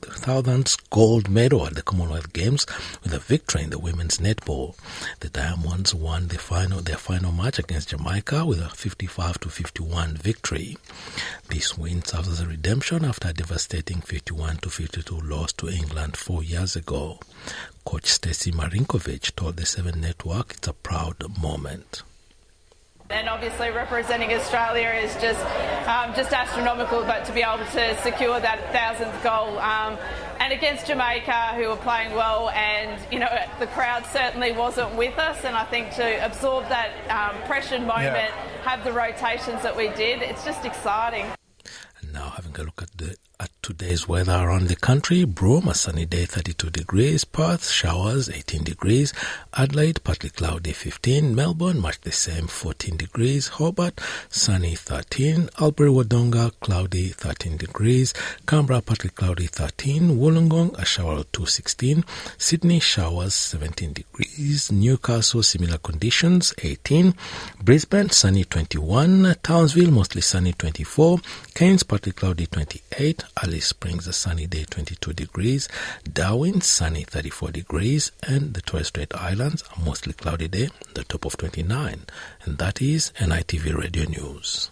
thousandth 0.01 0.89
gold 0.89 1.29
medal 1.29 1.65
at 1.65 1.75
the 1.75 1.81
Commonwealth 1.81 2.33
Games 2.33 2.65
with 3.03 3.13
a 3.13 3.19
victory 3.19 3.63
in 3.63 3.69
the 3.69 3.79
women's 3.79 4.17
netball. 4.17 4.75
The 5.19 5.29
Diamonds 5.29 5.93
won 5.93 6.27
the 6.27 6.37
final, 6.37 6.81
their 6.81 6.97
final 6.97 7.31
match 7.31 7.59
against 7.59 7.89
Jamaica 7.89 8.45
with 8.45 8.59
a 8.61 8.69
55 8.69 9.39
to 9.41 9.49
51 9.49 10.17
victory. 10.17 10.77
This 11.49 11.77
win 11.77 12.03
serves 12.03 12.27
as 12.29 12.41
a 12.41 12.47
redemption 12.47 13.05
after 13.05 13.29
a 13.29 13.33
devastating 13.33 14.01
51 14.01 14.57
to 14.57 14.69
52 14.69 15.19
loss 15.19 15.53
to 15.53 15.69
England 15.69 16.17
four 16.17 16.43
years 16.43 16.75
ago. 16.75 17.19
Coach 17.85 18.05
Stacey 18.07 18.51
Marinkovic 18.51 19.35
told 19.35 19.57
the 19.57 19.65
Seven 19.65 20.01
Network 20.01 20.53
it's 20.55 20.67
a 20.67 20.73
proud 20.73 21.23
moment. 21.39 22.03
And 23.11 23.29
obviously, 23.29 23.69
representing 23.71 24.33
Australia 24.33 24.89
is 24.89 25.13
just 25.15 25.39
um, 25.87 26.13
just 26.15 26.31
astronomical. 26.33 27.03
But 27.03 27.25
to 27.25 27.33
be 27.33 27.41
able 27.41 27.65
to 27.65 28.01
secure 28.01 28.39
that 28.39 28.71
thousandth 28.71 29.21
goal, 29.23 29.59
um, 29.59 29.97
and 30.39 30.53
against 30.53 30.87
Jamaica, 30.87 31.53
who 31.55 31.69
were 31.69 31.75
playing 31.77 32.13
well, 32.13 32.49
and 32.49 32.99
you 33.11 33.19
know 33.19 33.29
the 33.59 33.67
crowd 33.67 34.05
certainly 34.05 34.51
wasn't 34.51 34.95
with 34.95 35.17
us. 35.17 35.43
And 35.43 35.55
I 35.55 35.65
think 35.65 35.91
to 35.95 36.25
absorb 36.25 36.67
that 36.69 36.91
um, 37.09 37.41
pressure 37.47 37.79
moment, 37.79 38.31
yeah. 38.31 38.61
have 38.63 38.83
the 38.83 38.91
rotations 38.91 39.61
that 39.63 39.75
we 39.75 39.89
did, 39.89 40.21
it's 40.21 40.43
just 40.43 40.65
exciting. 40.65 41.25
And 42.01 42.13
now 42.13 42.29
having 42.29 42.55
a 42.57 42.63
look 42.63 42.81
at 42.81 42.97
the 42.97 43.11
at 43.11 43.30
today's 43.61 44.07
weather 44.07 44.33
around 44.33 44.67
the 44.67 44.75
country, 44.75 45.23
Broome, 45.23 45.67
a 45.67 45.75
sunny 45.75 46.05
day 46.05 46.25
32 46.25 46.71
degrees, 46.71 47.23
Perth, 47.23 47.69
showers 47.69 48.27
18 48.27 48.63
degrees, 48.63 49.13
Adelaide, 49.53 50.03
partly 50.03 50.29
cloudy 50.31 50.71
15, 50.71 51.35
Melbourne, 51.35 51.79
much 51.79 52.01
the 52.01 52.11
same 52.11 52.47
14 52.47 52.97
degrees, 52.97 53.49
Hobart, 53.49 54.01
sunny 54.29 54.73
13, 54.73 55.49
Albury 55.59 55.91
Wodonga, 55.91 56.51
cloudy 56.59 57.09
13 57.09 57.57
degrees, 57.57 58.15
Canberra, 58.47 58.81
partly 58.81 59.11
cloudy 59.11 59.45
13, 59.45 60.17
Wollongong, 60.17 60.73
a 60.79 60.85
shower 60.85 61.17
of 61.17 61.31
216, 61.31 62.03
Sydney, 62.39 62.79
showers 62.79 63.35
17 63.35 63.93
degrees, 63.93 64.30
Newcastle, 64.71 65.43
similar 65.43 65.77
conditions 65.77 66.53
18, 66.57 67.13
Brisbane, 67.63 68.09
sunny 68.09 68.43
21, 68.43 69.35
Townsville, 69.43 69.91
mostly 69.91 70.21
sunny 70.21 70.53
24, 70.53 71.19
Cairns, 71.53 71.83
partly 71.83 72.11
cloudy 72.11 72.45
28, 72.47 73.23
Alice 73.43 73.67
Springs, 73.67 74.07
a 74.07 74.13
sunny 74.13 74.47
day 74.47 74.63
22 74.63 75.13
degrees, 75.13 75.67
Darwin, 76.11 76.61
sunny 76.61 77.03
34 77.03 77.51
degrees, 77.51 78.11
and 78.23 78.53
the 78.53 78.61
Torres 78.61 78.87
Strait 78.87 79.13
Islands, 79.15 79.63
a 79.75 79.79
mostly 79.81 80.13
cloudy 80.13 80.47
day, 80.47 80.69
the 80.93 81.03
top 81.03 81.25
of 81.25 81.37
29. 81.37 82.05
And 82.43 82.57
that 82.57 82.81
is 82.81 83.11
NITV 83.17 83.75
Radio 83.75 84.05
News. 84.05 84.71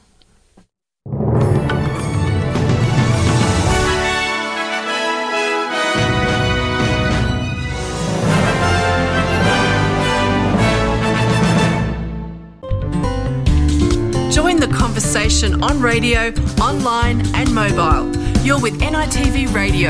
Conversation 15.10 15.63
on 15.63 15.82
radio, 15.82 16.32
online, 16.62 17.25
and 17.34 17.51
mobile. 17.51 18.16
You're 18.46 18.62
with 18.62 18.80
NITV 18.80 19.51
Radio. 19.56 19.89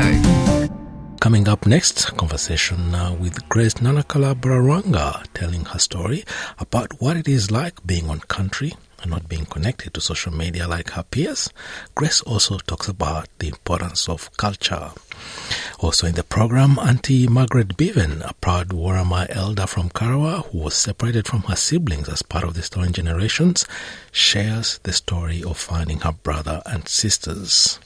Coming 1.20 1.46
up 1.46 1.66
next, 1.66 2.16
conversation 2.16 2.94
uh, 2.94 3.12
with 3.20 3.46
Grace 3.50 3.74
Nanakala 3.74 4.34
Bararanga 4.34 5.22
telling 5.34 5.66
her 5.66 5.78
story 5.78 6.24
about 6.58 7.02
what 7.02 7.18
it 7.18 7.28
is 7.28 7.50
like 7.50 7.86
being 7.86 8.08
on 8.08 8.20
country 8.20 8.72
and 9.02 9.10
not 9.10 9.28
being 9.28 9.44
connected 9.44 9.92
to 9.92 10.00
social 10.00 10.32
media 10.32 10.66
like 10.66 10.88
her 10.92 11.02
peers. 11.02 11.50
Grace 11.94 12.22
also 12.22 12.56
talks 12.56 12.88
about 12.88 13.28
the 13.40 13.48
importance 13.48 14.08
of 14.08 14.34
culture. 14.38 14.90
Also 15.78 16.06
in 16.06 16.14
the 16.14 16.22
program, 16.22 16.78
Auntie 16.78 17.26
Margaret 17.26 17.76
Bevan, 17.76 18.22
a 18.22 18.34
proud 18.34 18.68
Worimi 18.68 19.26
elder 19.34 19.66
from 19.66 19.88
Karuah 19.90 20.46
who 20.50 20.58
was 20.58 20.74
separated 20.74 21.26
from 21.26 21.42
her 21.42 21.56
siblings 21.56 22.08
as 22.08 22.22
part 22.22 22.44
of 22.44 22.54
the 22.54 22.62
Stolen 22.62 22.92
Generations, 22.92 23.64
shares 24.12 24.78
the 24.82 24.92
story 24.92 25.42
of 25.42 25.56
finding 25.56 26.00
her 26.00 26.12
brother 26.12 26.62
and 26.66 26.86
sisters. 26.86 27.78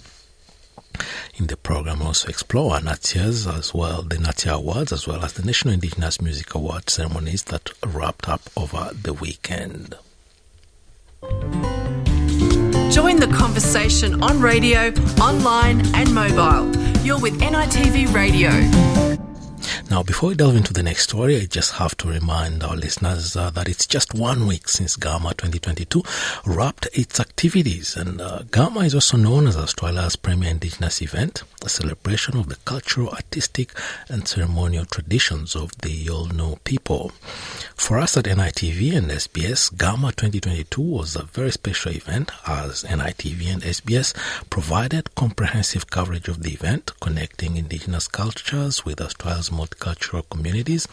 In 1.37 1.49
the 1.49 1.57
program, 1.57 2.03
also 2.03 2.29
explore 2.29 2.79
NATSIAAs 2.79 3.53
as 3.59 3.75
well, 3.75 4.03
the 4.03 4.17
NATSIAA 4.17 4.55
Awards, 4.55 4.93
as 4.93 5.07
well 5.07 5.25
as 5.25 5.33
the 5.33 5.45
National 5.45 5.75
Indigenous 5.75 6.21
Music 6.21 6.55
Award 6.55 6.89
ceremonies 6.89 7.45
that 7.45 7.71
wrapped 7.85 8.29
up 8.29 8.43
over 8.57 8.91
the 8.93 9.13
weekend. 9.13 9.97
Join 12.93 13.17
the 13.17 13.33
conversation 13.37 14.23
on 14.23 14.41
radio, 14.41 14.93
online, 15.21 15.85
and 15.97 16.15
mobile. 16.15 16.84
You're 17.05 17.21
with 17.21 17.39
NITV 17.39 18.15
Radio. 18.15 19.14
Now, 19.95 20.03
before 20.03 20.31
we 20.31 20.35
delve 20.35 20.57
into 20.57 20.73
the 20.73 20.83
next 20.83 21.05
story, 21.05 21.37
I 21.37 21.45
just 21.45 21.75
have 21.75 21.97
to 21.99 22.09
remind 22.09 22.65
our 22.65 22.75
listeners 22.75 23.37
uh, 23.37 23.51
that 23.51 23.69
it's 23.69 23.87
just 23.87 24.13
one 24.13 24.49
week 24.49 24.69
since 24.69 24.97
Garma 24.97 25.37
2022 25.37 26.03
wrapped 26.45 26.89
its 26.93 27.21
activities. 27.21 27.95
And 27.95 28.21
uh, 28.21 28.41
Garma 28.51 28.85
is 28.85 28.97
also 28.97 29.17
known 29.17 29.47
as 29.47 29.57
Australia's 29.57 30.17
premier 30.17 30.51
Indigenous 30.51 31.01
event, 31.01 31.45
a 31.65 31.69
celebration 31.69 32.37
of 32.37 32.49
the 32.49 32.57
cultural, 32.65 33.11
artistic, 33.11 33.71
and 34.09 34.27
ceremonial 34.27 34.85
traditions 34.85 35.55
of 35.55 35.71
the 35.83 36.07
Yolngu 36.07 36.65
people. 36.65 37.13
For 37.77 38.01
us 38.01 38.17
at 38.17 38.25
NITV 38.25 38.97
and 38.97 39.11
SBS, 39.13 39.73
Garma 39.75 40.11
2022 40.11 40.83
was 40.83 41.15
a 41.15 41.23
very 41.23 41.53
special 41.53 41.93
event 41.93 42.33
as 42.49 42.83
NITV 42.83 43.47
and 43.47 43.63
SBS 43.63 44.13
provided 44.51 45.15
comprehensive 45.15 45.89
coverage 45.89 46.27
of 46.27 46.43
the 46.43 46.51
event, 46.51 46.91
connecting 47.01 47.57
Indigenous 47.57 48.09
cultures 48.09 48.85
with 48.85 49.01
Australia's 49.01 49.51
multicultural 49.51 49.84
communities 50.31 50.89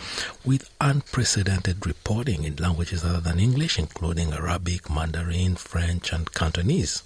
with 0.46 0.70
unprecedented 0.82 1.86
reporting 1.86 2.44
in 2.44 2.56
languages 2.58 3.06
other 3.06 3.22
than 3.22 3.40
English, 3.40 3.80
including 3.80 4.34
Arabic, 4.34 4.90
Mandarin, 4.90 5.56
French, 5.56 6.12
and 6.12 6.32
Cantonese. 6.34 7.04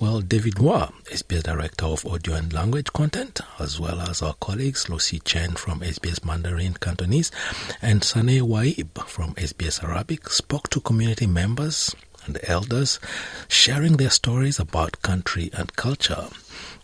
Well, 0.00 0.20
David 0.20 0.58
Hua, 0.58 0.90
SBS 1.10 1.42
Director 1.42 1.86
of 1.86 2.06
Audio 2.06 2.34
and 2.34 2.52
Language 2.52 2.92
Content, 2.92 3.40
as 3.60 3.78
well 3.78 4.00
as 4.00 4.22
our 4.22 4.34
colleagues 4.40 4.88
Lucy 4.88 5.20
Chen 5.20 5.52
from 5.52 5.80
SBS 5.80 6.24
Mandarin 6.24 6.74
Cantonese 6.74 7.30
and 7.80 8.02
Sane 8.02 8.40
Waib 8.40 9.06
from 9.06 9.34
SBS 9.34 9.84
Arabic, 9.84 10.28
spoke 10.28 10.70
to 10.70 10.80
community 10.80 11.26
members 11.26 11.94
and 12.26 12.38
elders, 12.44 12.98
sharing 13.48 13.96
their 13.96 14.10
stories 14.10 14.58
about 14.58 15.02
country 15.02 15.50
and 15.52 15.76
culture. 15.76 16.28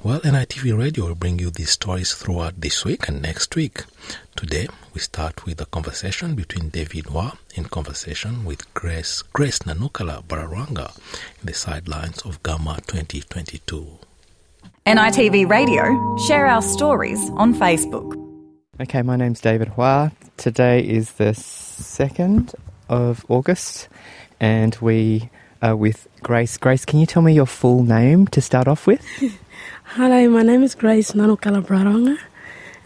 Well, 0.00 0.20
NITV 0.20 0.78
Radio 0.78 1.06
will 1.06 1.16
bring 1.16 1.40
you 1.40 1.50
these 1.50 1.70
stories 1.70 2.14
throughout 2.14 2.60
this 2.60 2.84
week 2.84 3.08
and 3.08 3.20
next 3.20 3.56
week. 3.56 3.82
Today, 4.36 4.68
we 4.94 5.00
start 5.00 5.44
with 5.44 5.60
a 5.60 5.66
conversation 5.66 6.36
between 6.36 6.68
David 6.68 7.06
Hua 7.06 7.32
in 7.56 7.64
conversation 7.64 8.44
with 8.44 8.72
Grace, 8.74 9.22
Grace 9.32 9.58
Nanukala 9.60 10.22
Bararanga 10.22 10.96
in 11.40 11.46
the 11.46 11.52
sidelines 11.52 12.20
of 12.22 12.40
Garma 12.44 12.76
2022. 12.86 13.98
NITV 14.86 15.48
Radio, 15.48 16.16
share 16.28 16.46
our 16.46 16.62
stories 16.62 17.18
on 17.30 17.52
Facebook. 17.52 18.14
Okay, 18.80 19.02
my 19.02 19.16
name's 19.16 19.40
David 19.40 19.66
Hua. 19.66 20.12
Today 20.36 20.78
is 20.78 21.10
the 21.14 21.32
2nd 21.32 22.54
of 22.88 23.26
August, 23.28 23.88
and 24.38 24.76
we 24.80 25.28
are 25.60 25.74
with 25.74 26.06
Grace. 26.22 26.56
Grace, 26.56 26.84
can 26.84 27.00
you 27.00 27.06
tell 27.06 27.20
me 27.22 27.32
your 27.32 27.46
full 27.46 27.82
name 27.82 28.28
to 28.28 28.40
start 28.40 28.68
off 28.68 28.86
with? 28.86 29.04
Hello, 29.92 30.28
my 30.28 30.42
name 30.42 30.62
is 30.62 30.74
Grace 30.74 31.12
Nanokalabraronga, 31.12 32.18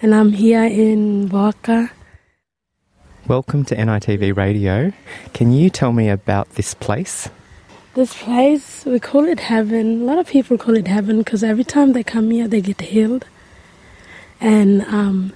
and 0.01 0.15
I'm 0.15 0.31
here 0.31 0.63
in 0.63 1.29
Waka. 1.31 1.91
Welcome 3.27 3.65
to 3.67 3.77
NITV 3.77 4.37
Radio. 4.37 4.93
Can 5.35 5.53
you 5.53 5.69
tell 5.69 5.93
me 5.93 6.09
about 6.09 6.49
this 6.51 6.75
place? 6.75 7.29
This 7.95 8.17
place, 8.17 8.85
we 8.85 9.01
call 9.01 9.25
it 9.25 9.41
heaven. 9.41 10.03
A 10.03 10.05
lot 10.05 10.19
of 10.19 10.29
people 10.29 10.57
call 10.57 10.77
it 10.77 10.87
heaven 10.87 11.19
because 11.19 11.43
every 11.43 11.65
time 11.65 11.93
they 11.93 12.05
come 12.05 12.31
here, 12.31 12.47
they 12.47 12.61
get 12.61 12.81
healed. 12.81 13.27
And 14.41 14.83
um, 14.83 15.33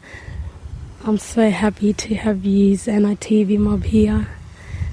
I'm 1.05 1.19
so 1.19 1.51
happy 1.51 1.93
to 1.93 2.15
have 2.15 2.45
used 2.45 2.87
NITV 2.87 3.59
Mob 3.59 3.83
here 3.83 4.29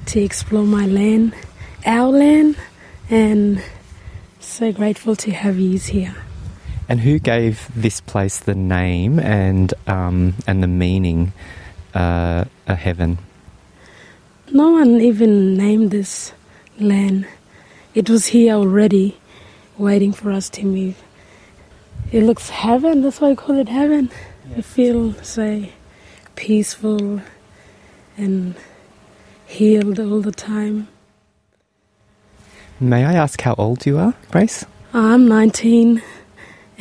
to 0.07 0.19
explore 0.19 0.65
my 0.65 0.87
land, 0.87 1.35
our 1.85 2.09
land, 2.09 2.57
and 3.11 3.63
so 4.39 4.71
grateful 4.71 5.15
to 5.17 5.31
have 5.31 5.59
yous 5.59 5.85
here. 5.85 6.15
And 6.89 6.99
who 6.99 7.19
gave 7.19 7.69
this 7.75 8.01
place 8.01 8.39
the 8.39 8.55
name 8.55 9.19
and 9.19 9.73
um, 9.87 10.35
and 10.45 10.61
the 10.61 10.67
meaning, 10.67 11.33
uh, 11.93 12.45
a 12.67 12.75
heaven? 12.75 13.17
No 14.51 14.71
one 14.71 15.01
even 15.01 15.55
named 15.55 15.91
this 15.91 16.33
land. 16.79 17.25
It 17.95 18.09
was 18.09 18.27
here 18.27 18.53
already, 18.55 19.17
waiting 19.77 20.11
for 20.11 20.31
us 20.31 20.49
to 20.51 20.65
move. 20.65 21.01
It 22.11 22.23
looks 22.23 22.49
heaven. 22.49 23.01
That's 23.01 23.21
why 23.21 23.31
I 23.31 23.35
call 23.35 23.57
it 23.57 23.69
heaven. 23.69 24.11
I 24.55 24.61
feel 24.61 25.13
so 25.23 25.65
peaceful 26.35 27.21
and 28.17 28.55
healed 29.45 29.99
all 29.99 30.21
the 30.21 30.31
time. 30.31 30.87
May 32.79 33.05
I 33.05 33.13
ask 33.13 33.39
how 33.41 33.55
old 33.57 33.85
you 33.85 33.97
are, 33.97 34.13
Grace? 34.31 34.65
I'm 34.93 35.27
19, 35.27 36.01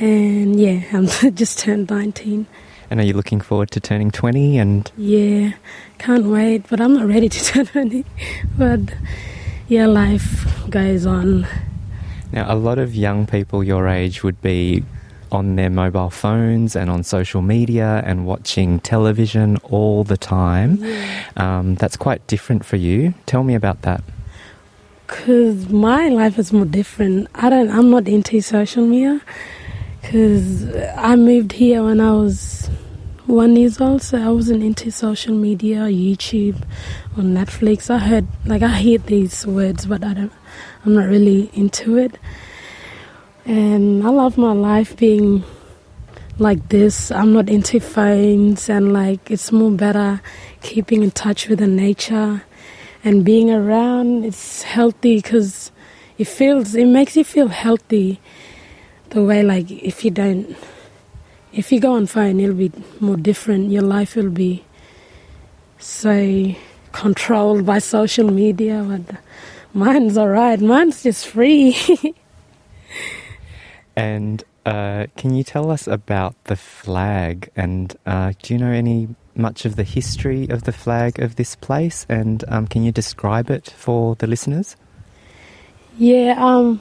and 0.02 0.59
yeah, 0.59 0.82
I'm 0.92 1.06
just 1.35 1.61
turned 1.61 1.88
19. 1.90 2.47
And 2.90 3.00
are 3.00 3.04
you 3.04 3.14
looking 3.14 3.40
forward 3.40 3.71
to 3.71 3.80
turning 3.80 4.11
20 4.11 4.59
and 4.59 4.90
Yeah, 4.97 5.52
can't 5.99 6.26
wait, 6.26 6.68
but 6.68 6.80
I'm 6.80 6.94
not 6.94 7.06
ready 7.06 7.28
to 7.28 7.44
turn 7.44 7.66
20. 7.66 8.04
But 8.59 8.80
yeah, 9.68 9.87
life 9.87 10.47
goes 10.68 11.06
on. 11.06 11.47
Now, 12.32 12.52
a 12.52 12.56
lot 12.56 12.78
of 12.78 12.94
young 12.94 13.26
people 13.26 13.62
your 13.62 13.88
age 13.88 14.23
would 14.23 14.40
be 14.42 14.85
on 15.30 15.56
their 15.56 15.71
mobile 15.71 16.11
phones 16.11 16.76
and 16.76 16.90
on 16.90 17.02
social 17.02 17.40
media 17.40 18.02
and 18.04 18.26
watching 18.26 18.80
television 18.80 19.56
all 19.62 20.04
the 20.04 20.16
time. 20.16 20.82
Um, 21.37 21.76
that's 21.76 21.97
quite 21.97 22.26
different 22.26 22.64
for 22.66 22.76
you. 22.76 23.14
Tell 23.25 23.42
me 23.42 23.54
about 23.54 23.82
that. 23.82 24.02
Cause 25.06 25.68
my 25.68 26.09
life 26.09 26.38
is 26.38 26.52
more 26.52 26.64
different. 26.64 27.28
I 27.35 27.49
don't. 27.50 27.71
I'm 27.71 27.90
not 27.90 28.09
into 28.09 28.40
social 28.40 28.85
media. 28.87 29.21
Cause 30.02 30.66
I 30.97 31.16
moved 31.16 31.52
here 31.52 31.85
when 31.85 32.00
I 32.00 32.12
was 32.12 32.68
one 33.26 33.56
years 33.56 33.80
old, 33.80 34.02
so 34.02 34.18
I 34.18 34.30
wasn't 34.30 34.62
into 34.62 34.90
social 34.90 35.35
media, 35.35 35.85
or 35.85 35.88
YouTube, 35.88 36.56
or 37.16 37.23
Netflix. 37.23 37.88
I 37.88 37.99
heard 37.99 38.26
like 38.44 38.62
I 38.62 38.76
hear 38.76 38.99
these 38.99 39.47
words, 39.47 39.87
but 39.87 40.04
I 40.04 40.14
don't. 40.14 40.32
I'm 40.85 40.94
not 40.94 41.06
really 41.09 41.50
into 41.54 41.97
it. 41.97 42.18
And 43.47 44.04
I 44.04 44.11
love 44.11 44.37
my 44.37 44.52
life 44.52 44.97
being 44.97 45.44
like 46.38 46.68
this. 46.68 47.11
I'm 47.11 47.32
not 47.32 47.49
into 47.49 47.80
phones, 47.80 48.68
and 48.68 48.92
like 48.92 49.30
it's 49.30 49.52
more 49.52 49.71
better 49.71 50.21
keeping 50.62 51.02
in 51.02 51.12
touch 51.12 51.49
with 51.49 51.61
the 51.61 51.68
nature 51.68 52.42
and 53.04 53.25
being 53.25 53.50
around. 53.50 54.25
It's 54.25 54.62
healthy 54.62 55.16
because 55.16 55.71
it 56.18 56.26
feels. 56.26 56.75
It 56.75 56.87
makes 56.87 57.16
you 57.16 57.25
feel 57.25 57.49
healthy. 57.49 58.21
The 59.12 59.23
way 59.23 59.42
like 59.42 59.71
if 59.71 60.04
you 60.04 60.11
don't, 60.11 60.57
if 61.52 61.71
you 61.71 61.81
go 61.81 61.95
on 61.95 62.07
phone, 62.07 62.40
it'll 62.40 62.54
be 62.57 62.73
more 63.00 63.16
different. 63.16 63.71
Your 63.71 63.83
life 63.83 64.16
will 64.16 64.31
be 64.31 64.64
so 65.78 66.54
controlled 66.92 67.66
by 67.66 67.78
social 67.78 68.31
media, 68.31 68.85
but 68.87 69.16
mine's 69.75 70.16
alright. 70.16 70.61
Mine's 70.61 71.02
just 71.02 71.26
free. 71.26 71.76
And 73.96 74.42
uh, 74.64 75.07
can 75.16 75.35
you 75.35 75.44
tell 75.44 75.70
us 75.70 75.87
about 75.87 76.35
the 76.44 76.57
flag? 76.57 77.51
And 77.57 77.94
uh, 78.07 78.33
do 78.42 78.55
you 78.55 78.59
know 78.59 78.70
any 78.70 79.09
much 79.35 79.64
of 79.64 79.77
the 79.77 79.85
history 79.85 80.48
of 80.48 80.64
the 80.64 80.72
flag 80.72 81.18
of 81.20 81.37
this 81.37 81.57
place? 81.57 82.07
And 82.09 82.44
um, 82.48 82.66
can 82.66 82.83
you 82.83 82.92
describe 82.92 83.51
it 83.51 83.70
for 83.70 84.14
the 84.16 84.27
listeners? 84.27 84.77
Yeah, 85.98 86.35
um, 86.38 86.81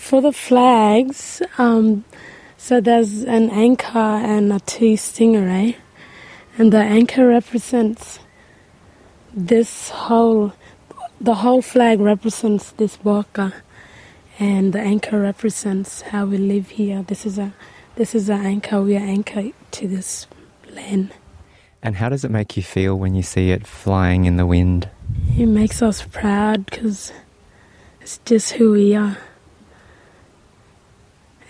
for 0.00 0.22
the 0.22 0.32
flags, 0.32 1.42
um, 1.58 2.04
so 2.56 2.80
there's 2.80 3.22
an 3.22 3.50
anchor 3.50 3.98
and 3.98 4.52
a 4.52 4.58
two 4.60 4.94
stingray, 4.94 5.76
and 6.58 6.72
the 6.72 6.78
anchor 6.78 7.28
represents 7.28 8.18
this 9.32 9.90
whole, 9.90 10.52
the 11.20 11.36
whole 11.36 11.62
flag 11.62 12.00
represents 12.00 12.72
this 12.72 12.98
waka, 13.04 13.52
and 14.38 14.72
the 14.72 14.80
anchor 14.80 15.20
represents 15.20 16.00
how 16.00 16.24
we 16.24 16.38
live 16.38 16.70
here. 16.70 17.02
This 17.02 17.24
is 17.26 17.38
a, 17.38 17.52
this 17.94 18.14
is 18.14 18.28
an 18.30 18.44
anchor. 18.44 18.82
We 18.82 18.96
are 18.96 19.00
anchored 19.00 19.52
to 19.72 19.86
this 19.86 20.26
land. 20.72 21.12
And 21.82 21.96
how 21.96 22.08
does 22.08 22.24
it 22.24 22.30
make 22.30 22.56
you 22.56 22.62
feel 22.62 22.98
when 22.98 23.14
you 23.14 23.22
see 23.22 23.50
it 23.50 23.66
flying 23.66 24.24
in 24.24 24.38
the 24.38 24.46
wind? 24.46 24.88
It 25.36 25.46
makes 25.46 25.82
us 25.82 26.02
proud 26.02 26.64
because 26.64 27.12
it's 28.00 28.18
just 28.24 28.52
who 28.52 28.72
we 28.72 28.96
are 28.96 29.18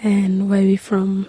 and 0.02 0.48
where 0.48 0.62
we're 0.62 0.78
from. 0.78 1.28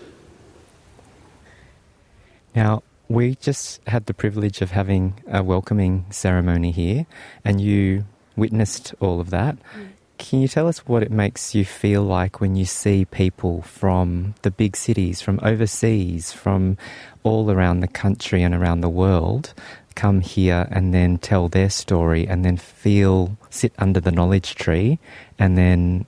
Now, 2.56 2.84
we 3.08 3.36
just 3.36 3.82
had 3.88 4.06
the 4.06 4.14
privilege 4.14 4.62
of 4.62 4.72
having 4.72 5.22
a 5.28 5.44
welcoming 5.44 6.06
ceremony 6.10 6.72
here, 6.72 7.06
and 7.44 7.60
you 7.60 8.06
witnessed 8.36 8.94
all 9.00 9.20
of 9.20 9.30
that. 9.32 9.58
Mm. 9.76 9.90
Can 10.18 10.40
you 10.40 10.48
tell 10.48 10.68
us 10.68 10.86
what 10.86 11.02
it 11.02 11.12
makes 11.12 11.56
you 11.56 11.66
feel 11.66 12.04
like 12.04 12.40
when 12.40 12.56
you 12.56 12.66
see 12.66 13.06
people 13.06 13.64
from 13.64 14.36
the 14.44 14.52
big 14.52 14.78
cities, 14.78 15.20
from 15.20 15.40
overseas, 15.42 16.32
from 16.32 16.78
all 17.24 17.50
around 17.50 17.80
the 17.80 17.88
country 17.88 18.44
and 18.44 18.54
around 18.54 18.82
the 18.82 18.90
world 18.90 19.54
come 19.96 20.22
here 20.22 20.68
and 20.72 20.94
then 20.94 21.18
tell 21.18 21.50
their 21.50 21.70
story 21.70 22.28
and 22.28 22.46
then 22.46 22.56
feel, 22.56 23.36
sit 23.50 23.74
under 23.80 24.00
the 24.00 24.12
knowledge 24.12 24.56
tree? 24.56 25.00
And 25.40 25.58
then 25.58 26.06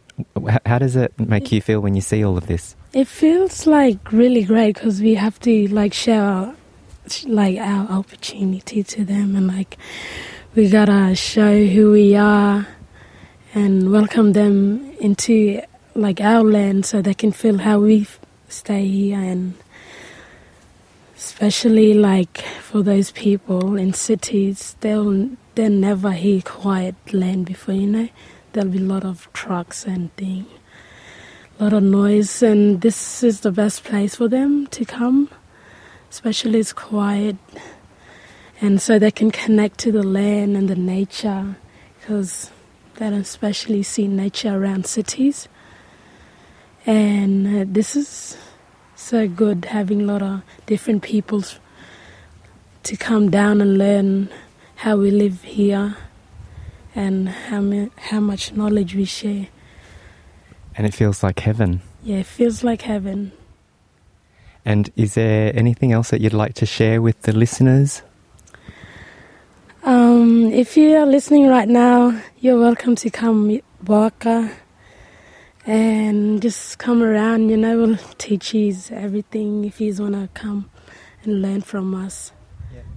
how 0.66 0.80
does 0.80 0.96
it 0.96 1.18
make 1.20 1.52
you 1.52 1.62
feel 1.62 1.80
when 1.80 1.96
you 1.96 2.02
see 2.02 2.24
all 2.24 2.38
of 2.38 2.48
this? 2.48 2.76
It 2.94 3.08
feels 3.08 3.66
like 3.66 4.12
really 4.12 4.44
great 4.44 4.76
because 4.76 5.02
we 5.02 5.16
have 5.16 5.40
to 5.42 5.68
like 5.70 5.94
share 5.94 6.24
our, 6.24 6.56
like 7.26 7.58
our 7.58 7.88
opportunity 7.88 8.84
to 8.84 9.04
them 9.04 9.36
and 9.36 9.48
like 9.48 9.78
we 10.56 10.70
gotta 10.70 11.16
show 11.16 11.66
who 11.66 11.92
we 11.92 12.16
are 12.16 12.68
and 13.56 13.92
welcome 13.92 14.34
them 14.34 14.92
into 15.00 15.62
like 15.96 16.22
our 16.22 16.44
land 16.44 16.86
so 16.86 17.02
they 17.02 17.14
can 17.14 17.32
feel 17.32 17.58
how 17.58 17.80
we 17.80 18.08
stay 18.50 18.86
here 18.88 19.20
and 19.20 19.56
especially 21.18 21.94
like 21.94 22.40
for 22.62 22.82
those 22.84 23.12
people 23.12 23.76
in 23.76 23.94
cities 23.94 24.76
they'll 24.82 25.30
they'll 25.56 25.72
never 25.72 26.12
hear 26.12 26.42
quiet 26.42 26.96
land 27.14 27.46
before 27.46 27.74
you 27.74 27.88
know 27.88 28.10
there'll 28.54 28.70
be 28.70 28.78
a 28.78 28.82
lot 28.82 29.04
of 29.04 29.32
trucks 29.34 29.84
and 29.86 30.16
thing 30.16 30.46
a 31.60 31.64
lot 31.64 31.74
of 31.74 31.84
noise 31.84 32.44
and 32.44 32.82
this 32.82 33.24
is 33.24 33.42
the 33.42 33.52
best 33.52 33.84
place 33.84 34.16
for 34.16 34.28
them 34.28 34.68
to 34.68 34.86
come 34.86 35.30
especially 36.10 36.60
it's 36.60 36.72
quiet 36.72 37.36
and 38.62 38.80
so 38.80 38.98
they 39.00 39.12
can 39.12 39.32
connect 39.32 39.80
to 39.80 39.92
the 39.92 40.04
land 40.04 40.56
and 40.56 40.70
the 40.70 40.76
nature 40.76 41.56
because 42.00 42.52
they 42.96 43.10
don't 43.10 43.22
especially 43.22 43.82
see 43.82 44.08
nature 44.08 44.56
around 44.56 44.86
cities 44.86 45.48
and 46.86 47.48
uh, 47.48 47.66
this 47.68 47.96
is 47.96 48.38
so 48.96 49.28
good 49.28 49.66
having 49.66 50.02
a 50.02 50.06
lot 50.06 50.22
of 50.22 50.42
different 50.68 51.02
peoples 51.02 51.60
to 52.84 52.96
come 52.96 53.32
down 53.32 53.62
and 53.62 53.78
learn 53.78 54.30
how 54.76 54.96
we 54.96 55.10
live 55.10 55.42
here 55.42 55.98
and 56.96 57.30
how, 57.30 57.90
how 57.98 58.20
much 58.20 58.54
knowledge 58.54 58.96
we 58.96 59.06
share. 59.06 59.48
And 60.76 60.88
it 60.88 60.94
feels 60.94 61.24
like 61.24 61.40
heaven. 61.40 61.82
Yeah, 62.04 62.18
it 62.18 62.26
feels 62.26 62.64
like 62.64 62.82
heaven. 62.84 63.32
And 64.66 64.90
is 64.96 65.16
there 65.16 65.52
anything 65.56 65.92
else 65.92 66.10
that 66.12 66.22
you'd 66.22 66.34
like 66.34 66.54
to 66.56 66.66
share 66.66 67.02
with 67.02 67.22
the 67.24 67.34
listeners? 67.34 68.02
Um, 69.84 70.46
if 70.52 70.78
you 70.78 70.96
are 70.96 71.06
listening 71.06 71.48
right 71.48 71.68
now, 71.68 72.22
you're 72.40 72.60
welcome 72.60 72.96
to 72.96 73.10
come 73.10 73.60
Waka 73.86 74.52
and 75.66 76.42
just 76.42 76.80
come 76.80 77.04
around. 77.04 77.50
You 77.50 77.58
know, 77.58 77.78
we'll 77.78 77.98
teach 78.18 78.54
you 78.54 78.74
everything 78.92 79.66
if 79.66 79.82
you 79.82 79.94
want 79.96 80.14
to 80.14 80.30
come 80.34 80.70
and 81.24 81.42
learn 81.42 81.62
from 81.62 81.94
us. 81.94 82.32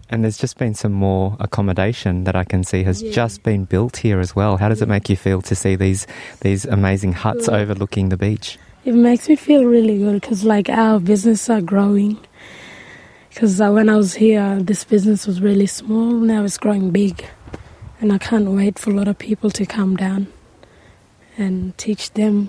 And 0.08 0.22
there's 0.22 0.38
just 0.38 0.56
been 0.56 0.74
some 0.74 0.92
more 0.92 1.36
accommodation 1.40 2.24
that 2.24 2.36
I 2.36 2.44
can 2.44 2.62
see 2.62 2.84
has 2.84 3.02
Yeah. 3.02 3.10
just 3.12 3.42
been 3.42 3.64
built 3.64 3.96
here 3.98 4.20
as 4.20 4.36
well. 4.36 4.56
How 4.56 4.68
does 4.68 4.80
it 4.80 4.88
make 4.88 5.08
you 5.10 5.16
feel 5.16 5.42
to 5.42 5.54
see 5.54 5.74
these 5.76 6.06
these 6.42 6.64
amazing 6.64 7.12
huts 7.12 7.48
overlooking 7.48 8.08
the 8.10 8.16
beach? 8.16 8.58
It 8.84 8.94
makes 8.94 9.28
me 9.28 9.34
feel 9.34 9.64
really 9.64 9.98
good 9.98 10.20
because 10.20 10.44
like 10.44 10.68
our 10.70 11.00
business 11.00 11.50
are 11.50 11.60
growing. 11.60 12.18
Because 13.30 13.60
uh, 13.60 13.70
when 13.70 13.88
I 13.88 13.96
was 13.96 14.14
here, 14.14 14.58
this 14.62 14.84
business 14.84 15.26
was 15.26 15.40
really 15.42 15.66
small. 15.66 16.12
Now 16.12 16.44
it's 16.44 16.56
growing 16.56 16.90
big, 16.90 17.26
and 18.00 18.12
I 18.12 18.18
can't 18.18 18.48
wait 18.50 18.78
for 18.78 18.90
a 18.90 18.94
lot 18.94 19.08
of 19.08 19.18
people 19.18 19.50
to 19.50 19.66
come 19.66 19.96
down 19.96 20.28
and 21.36 21.76
teach 21.76 22.12
them 22.14 22.48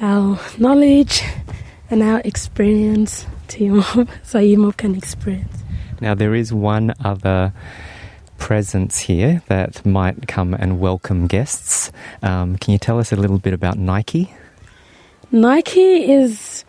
our 0.00 0.40
knowledge 0.58 1.22
and 1.90 2.02
our 2.02 2.20
experience 2.24 3.26
to 3.48 3.58
Imop, 3.68 4.08
so 4.24 4.40
Imop 4.40 4.76
can 4.78 4.94
experience. 4.96 5.62
Now 6.04 6.14
there 6.14 6.34
is 6.34 6.52
one 6.52 6.92
other 7.02 7.54
presence 8.36 8.98
here 8.98 9.42
that 9.48 9.86
might 9.86 10.28
come 10.28 10.52
and 10.52 10.78
welcome 10.78 11.26
guests. 11.26 11.90
Um, 12.22 12.58
can 12.58 12.72
you 12.72 12.78
tell 12.78 12.98
us 12.98 13.10
a 13.10 13.16
little 13.16 13.38
bit 13.38 13.54
about 13.54 13.78
Nike? 13.78 14.34
Nike 15.32 16.12
is 16.12 16.66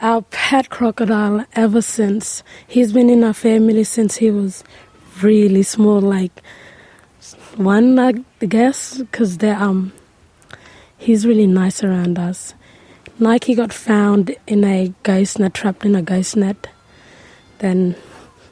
our 0.00 0.22
pet 0.22 0.70
crocodile 0.70 1.44
ever 1.54 1.82
since. 1.82 2.44
He's 2.68 2.92
been 2.92 3.10
in 3.10 3.24
our 3.24 3.32
family 3.34 3.82
since 3.82 4.18
he 4.18 4.30
was 4.30 4.62
really 5.22 5.64
small, 5.64 6.00
like 6.00 6.40
one, 7.56 7.98
I 7.98 8.12
guess, 8.46 8.98
because 8.98 9.42
um, 9.42 9.92
he's 10.98 11.26
really 11.26 11.48
nice 11.48 11.82
around 11.82 12.16
us. 12.16 12.54
Nike 13.18 13.56
got 13.56 13.72
found 13.72 14.36
in 14.46 14.62
a 14.62 14.94
ghost 15.02 15.40
net, 15.40 15.54
trapped 15.54 15.84
in 15.84 15.96
a 15.96 16.02
ghost 16.02 16.36
net. 16.36 16.68
Then 17.58 17.96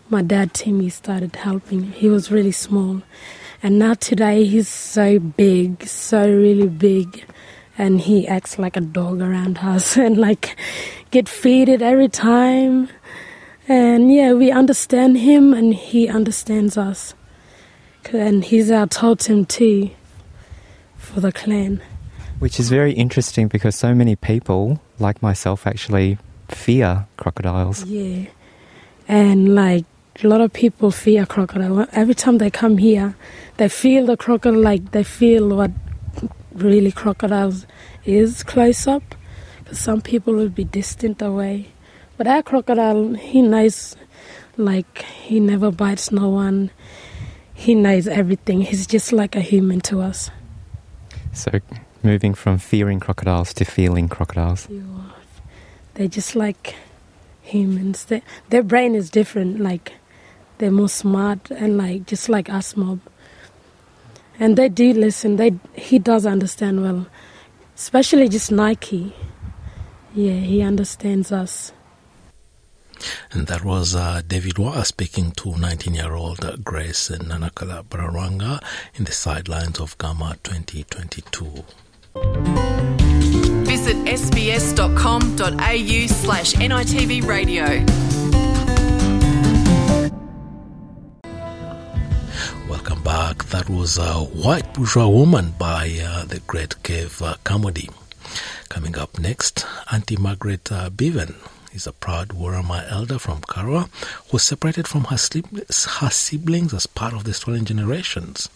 my 0.09 0.23
dad 0.23 0.55
Timmy 0.55 0.89
started 0.89 1.37
helping. 1.37 1.93
He 1.93 2.09
was 2.09 2.31
really 2.31 2.53
small, 2.53 3.03
and 3.63 3.79
now 3.79 3.95
today 3.95 4.45
he's 4.45 4.69
so 4.69 5.19
big, 5.19 5.87
so 5.87 6.29
really 6.29 6.69
big. 6.69 7.25
And 7.79 8.01
he 8.01 8.27
acts 8.27 8.59
like 8.59 8.77
a 8.77 8.81
dog 8.81 9.21
around 9.21 9.59
us 9.59 9.97
and 10.05 10.17
like 10.17 10.57
get 11.11 11.27
feeded 11.27 11.83
every 11.83 12.09
time. 12.09 12.89
And 13.69 14.15
yeah 14.15 14.33
we 14.33 14.51
understand 14.51 15.19
him 15.19 15.53
and 15.53 15.75
he 15.75 16.09
understands 16.09 16.79
us. 16.79 17.15
And 18.13 18.45
he's 18.45 18.71
our 18.71 18.87
totem 18.87 19.45
too 19.45 19.91
for 20.97 21.21
the 21.21 21.33
clan. 21.33 21.83
Which 22.39 22.61
is 22.61 22.69
very 22.71 22.93
interesting 22.93 23.49
because 23.49 23.75
so 23.75 23.95
many 23.95 24.15
people, 24.15 24.81
like 24.99 25.21
myself, 25.23 25.67
actually 25.67 26.19
fear 26.49 27.07
crocodiles. 27.17 27.85
yeah. 27.85 28.27
And 29.09 29.55
like 29.55 29.85
a 30.25 30.29
lot 30.29 30.41
of 30.41 30.53
people 30.53 30.91
fear 30.91 31.27
crocodile. 31.27 31.87
Every 31.93 32.15
time 32.15 32.39
they 32.39 32.51
come 32.51 32.79
here 32.79 33.17
they 33.57 33.69
feel 33.69 34.07
the 34.07 34.17
crocodile 34.17 34.61
like 34.61 34.93
they 34.93 35.03
feel 35.03 35.49
what 35.57 35.71
really 36.55 36.93
crocodiles 36.93 37.67
is 38.05 38.43
close 38.43 38.87
up. 38.87 39.03
Because 39.59 39.79
some 39.79 40.01
people 40.01 40.35
will 40.35 40.49
be 40.49 40.65
distant 40.65 41.23
away. 41.23 41.69
But 42.17 42.27
our 42.27 42.43
crocodile 42.43 43.15
he 43.15 43.43
knows 43.43 43.97
like 44.57 45.03
he 45.03 45.41
never 45.41 45.71
bites 45.71 46.13
no 46.13 46.29
one. 46.29 46.71
He 47.55 47.75
knows 47.75 48.07
everything. 48.07 48.63
He's 48.63 48.87
just 48.87 49.13
like 49.13 49.35
a 49.35 49.41
human 49.41 49.81
to 49.83 50.01
us. 50.01 50.31
So 51.33 51.51
moving 52.03 52.35
from 52.35 52.59
fearing 52.59 53.01
crocodiles 53.01 53.53
to 53.55 53.65
feeling 53.65 54.09
crocodiles. 54.09 54.69
they're 55.95 56.09
just 56.09 56.37
like 56.37 56.77
humans. 57.43 58.05
They, 58.05 58.23
their 58.51 58.63
brain 58.63 58.95
is 58.95 59.11
different 59.11 59.61
like 59.61 59.93
they're 60.59 60.71
more 60.71 60.89
smart 60.89 61.51
and 61.51 61.79
like 61.79 62.07
just 62.07 62.29
like 62.29 62.51
us 62.51 62.77
mob. 62.77 63.01
And 64.39 64.57
they 64.57 64.69
do 64.69 64.93
listen. 64.93 65.37
They 65.37 65.55
he 65.75 65.99
does 65.99 66.27
understand 66.27 66.83
well. 66.83 67.07
Especially 67.75 68.29
just 68.29 68.53
nike. 68.53 69.15
Yeah 70.15 70.35
he 70.35 70.63
understands 70.63 71.33
us. 71.33 71.73
And 73.33 73.47
that 73.49 73.63
was 73.65 73.95
uh, 73.95 74.23
David 74.27 74.57
Hua 74.57 74.83
speaking 74.85 75.33
to 75.33 75.55
19 75.57 75.95
year 75.95 76.15
old 76.15 76.65
Grace 76.65 77.11
Nanakala 77.11 77.85
Bararanga 77.85 78.63
in 78.95 79.05
the 79.05 79.13
sidelines 79.13 79.81
of 79.81 79.99
Garma 79.99 80.37
2022. 80.43 81.65
Visit 83.65 83.97
sbs.com.au 84.07 86.07
slash 86.07 86.55
NITV 86.55 87.27
radio. 87.27 87.85
Welcome 92.87 93.03
back. 93.03 93.45
That 93.47 93.69
was 93.69 93.99
a 93.99 94.13
White 94.15 94.73
Bourgeois 94.73 95.09
Woman 95.09 95.55
by 95.59 95.99
uh, 96.01 96.25
the 96.25 96.39
great 96.47 96.77
Kev 96.85 97.21
uh, 97.21 97.35
Carmody. 97.43 97.91
Coming 98.69 98.97
up 98.97 99.19
next, 99.19 99.67
Auntie 99.91 100.17
Margaret 100.17 100.71
uh, 100.71 100.89
Bevan 100.91 101.35
is 101.73 101.89
a 101.89 101.93
proud 101.93 102.29
Worimi 102.29 102.89
elder 102.89 103.19
from 103.19 103.41
Karuah 103.41 103.89
who 104.31 104.39
separated 104.39 104.87
from 104.87 105.03
her, 105.07 105.17
her 105.17 106.11
siblings 106.11 106.73
as 106.73 106.87
part 106.87 107.13
of 107.13 107.25
the 107.25 107.35
stolen 107.35 107.65
generations. 107.65 108.49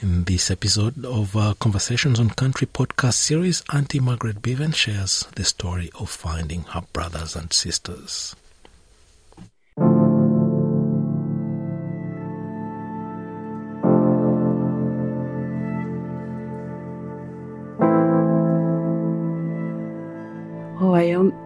In 0.00 0.22
this 0.22 0.52
episode 0.52 1.04
of 1.04 1.36
uh, 1.36 1.54
Conversations 1.58 2.20
on 2.20 2.30
Country 2.30 2.68
podcast 2.68 3.14
series, 3.14 3.64
Auntie 3.72 3.98
Margaret 3.98 4.40
Bevan 4.40 4.70
shares 4.70 5.26
the 5.34 5.42
story 5.42 5.90
of 5.98 6.08
finding 6.08 6.62
her 6.62 6.82
brothers 6.92 7.34
and 7.34 7.52
sisters. 7.52 8.36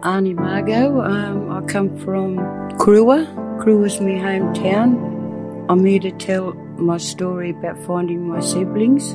Arnie 0.02 0.34
Margot. 0.34 1.00
Um, 1.00 1.52
I 1.52 1.60
come 1.66 1.96
from 1.98 2.36
Karuah. 2.76 3.24
Karuah's 3.62 4.00
my 4.00 4.18
hometown. 4.18 5.66
I'm 5.68 5.84
here 5.84 6.00
to 6.00 6.10
tell 6.10 6.54
my 6.76 6.96
story 6.96 7.50
about 7.50 7.78
finding 7.86 8.26
my 8.28 8.40
siblings. 8.40 9.14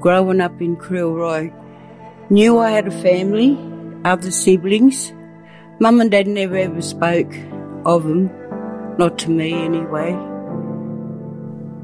Growing 0.00 0.40
up 0.40 0.58
in 0.62 0.76
Karuah, 0.76 1.50
I 1.50 1.52
knew 2.30 2.58
I 2.58 2.70
had 2.70 2.88
a 2.88 3.02
family, 3.02 3.58
other 4.06 4.30
siblings. 4.30 5.12
Mum 5.80 6.00
and 6.00 6.10
Dad 6.10 6.26
never 6.26 6.56
ever 6.56 6.80
spoke 6.80 7.34
of 7.84 8.04
them, 8.04 8.30
not 8.96 9.18
to 9.18 9.30
me 9.30 9.52
anyway. 9.52 10.16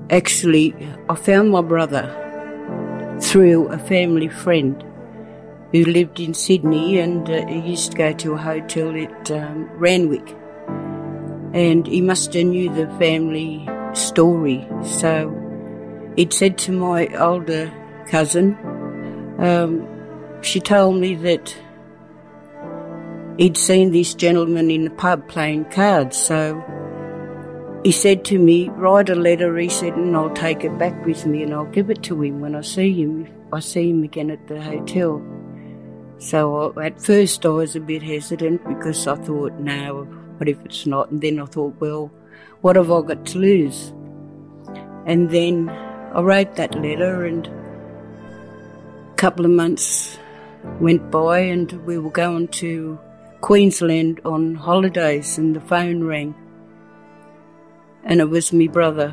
Actually, 0.09 0.75
I 1.11 1.17
found 1.17 1.51
my 1.51 1.61
brother 1.61 2.09
through 3.21 3.69
a 3.69 3.79
family 3.79 4.29
friend 4.29 4.83
who 5.73 5.85
lived 5.85 6.21
in 6.21 6.35
Sydney 6.35 6.99
and 6.99 7.29
uh, 7.29 7.47
he 7.47 7.61
used 7.71 7.93
to 7.93 7.99
go 7.99 8.13
to 8.13 8.35
a 8.35 8.39
hotel 8.39 8.95
at 8.95 9.31
um, 9.31 9.71
Randwick. 9.73 10.37
And 11.55 11.87
he 11.87 12.01
must 12.01 12.33
have 12.35 12.47
knew 12.47 12.73
the 12.73 12.87
family 12.99 13.67
story. 13.95 14.67
So 14.85 15.31
he'd 16.17 16.33
said 16.33 16.59
to 16.59 16.73
my 16.73 17.09
older 17.17 17.73
cousin, 18.07 18.57
um, 19.39 19.89
she 20.43 20.61
told 20.61 20.97
me 20.97 21.15
that 21.17 21.57
he'd 23.39 23.57
seen 23.57 23.93
this 23.93 24.15
gentleman 24.15 24.71
in 24.71 24.85
the 24.85 24.91
pub 24.91 25.27
playing 25.29 25.65
cards. 25.67 26.17
So 26.17 26.63
he 27.83 27.93
said 27.93 28.25
to 28.27 28.39
me, 28.39 28.69
write 28.71 29.09
a 29.09 29.15
letter, 29.15 29.57
he 29.57 29.69
said, 29.69 29.95
and 29.95 30.15
I'll 30.17 30.35
take 30.35 30.65
it 30.65 30.77
back 30.79 31.05
with 31.07 31.25
me 31.27 31.43
and 31.43 31.55
I'll 31.55 31.65
give 31.65 31.91
it 31.91 32.03
to 32.05 32.23
him 32.23 32.41
when 32.41 32.55
I 32.55 32.61
see 32.61 32.93
him, 32.93 33.27
if 33.27 33.33
I 33.53 33.61
see 33.61 33.91
him 33.91 34.03
again 34.03 34.31
at 34.31 34.47
the 34.49 34.61
hotel. 34.61 35.32
So 36.23 36.73
at 36.81 37.03
first 37.03 37.45
I 37.45 37.49
was 37.49 37.75
a 37.75 37.81
bit 37.81 38.01
hesitant 38.01 38.65
because 38.69 39.09
I 39.09 39.17
thought, 39.17 39.55
no, 39.55 40.05
what 40.37 40.49
if 40.49 40.65
it's 40.65 40.87
not? 40.87 41.11
And 41.11 41.21
then 41.21 41.41
I 41.41 41.47
thought, 41.47 41.75
well, 41.81 42.13
what 42.61 42.77
have 42.77 42.93
I 42.93 43.03
got 43.03 43.27
to 43.27 43.39
lose? 43.41 43.93
And 45.05 45.31
then 45.31 45.69
I 45.69 46.21
wrote 46.21 46.55
that 46.55 46.77
letter 46.77 47.25
and 47.25 47.49
a 47.49 49.15
couple 49.17 49.45
of 49.45 49.51
months 49.51 50.17
went 50.79 51.11
by 51.11 51.41
and 51.41 51.73
we 51.87 51.99
were 51.99 52.11
going 52.11 52.47
to 52.63 53.01
Queensland 53.41 54.21
on 54.25 54.55
holidays 54.55 55.39
and 55.39 55.57
the 55.57 55.61
phone 55.61 56.05
rang. 56.05 56.37
And 58.05 58.21
it 58.21 58.31
was 58.31 58.53
me 58.53 58.69
brother, 58.69 59.13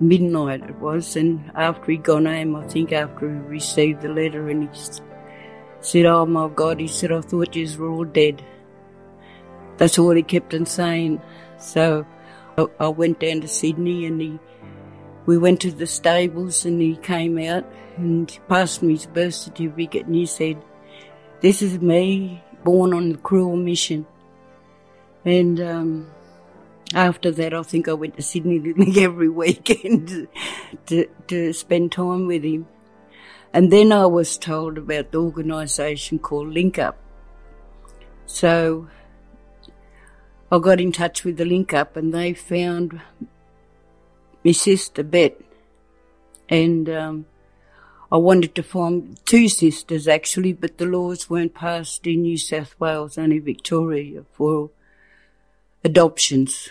midnight 0.00 0.62
it 0.62 0.76
was, 0.76 1.14
and 1.14 1.50
after 1.54 1.92
he'd 1.92 2.04
gone 2.04 2.24
home, 2.24 2.56
I 2.56 2.66
think 2.68 2.92
after 2.92 3.28
he 3.28 3.38
received 3.40 4.00
the 4.00 4.08
letter 4.08 4.48
and 4.48 4.62
he 4.62 4.68
said, 5.86 6.06
Oh 6.06 6.26
my 6.26 6.48
God, 6.48 6.80
he 6.80 6.88
said, 6.88 7.12
I 7.12 7.20
thought 7.20 7.54
you 7.54 7.68
were 7.78 7.90
all 7.90 8.04
dead. 8.04 8.44
That's 9.76 9.98
all 9.98 10.10
he 10.10 10.22
kept 10.22 10.52
on 10.54 10.66
saying. 10.66 11.20
So 11.58 12.04
I, 12.80 12.88
went 12.88 13.20
down 13.20 13.42
to 13.42 13.48
Sydney 13.48 14.06
and 14.06 14.20
he, 14.20 14.38
we 15.26 15.38
went 15.38 15.60
to 15.60 15.70
the 15.70 15.86
stables 15.86 16.64
and 16.64 16.80
he 16.80 16.96
came 16.96 17.38
out 17.38 17.64
and 17.96 18.36
passed 18.48 18.82
me 18.82 18.94
his 18.94 19.06
birth 19.06 19.34
certificate 19.34 20.06
and 20.06 20.14
he 20.14 20.26
said, 20.26 20.62
This 21.40 21.62
is 21.62 21.80
me, 21.80 22.42
born 22.64 22.92
on 22.92 23.10
the 23.12 23.18
cruel 23.18 23.56
mission. 23.56 24.06
And 25.24 25.60
um, 25.60 26.10
after 26.94 27.30
that, 27.30 27.54
I 27.54 27.62
think 27.62 27.88
I 27.88 27.92
went 27.92 28.16
to 28.16 28.22
Sydney 28.22 28.74
every 28.98 29.28
weekend 29.28 30.28
to, 30.86 31.06
to 31.28 31.52
spend 31.52 31.92
time 31.92 32.26
with 32.26 32.42
him. 32.42 32.66
And 33.56 33.72
then 33.72 33.90
I 33.90 34.04
was 34.04 34.36
told 34.36 34.76
about 34.76 35.12
the 35.12 35.22
organisation 35.22 36.18
called 36.18 36.48
Link 36.48 36.78
Up. 36.78 36.98
So 38.26 38.90
I 40.52 40.58
got 40.58 40.78
in 40.78 40.92
touch 40.92 41.24
with 41.24 41.38
the 41.38 41.46
Link 41.46 41.72
Up 41.72 41.96
and 41.96 42.12
they 42.12 42.34
found 42.34 43.00
my 44.44 44.52
sister 44.52 45.02
Bet. 45.02 45.40
And 46.50 46.90
um, 46.90 47.24
I 48.12 48.18
wanted 48.18 48.54
to 48.56 48.62
find 48.62 49.18
two 49.24 49.48
sisters 49.48 50.06
actually, 50.06 50.52
but 50.52 50.76
the 50.76 50.84
laws 50.84 51.30
weren't 51.30 51.54
passed 51.54 52.06
in 52.06 52.20
New 52.20 52.36
South 52.36 52.78
Wales, 52.78 53.16
only 53.16 53.38
Victoria 53.38 54.24
for 54.34 54.68
adoptions. 55.82 56.68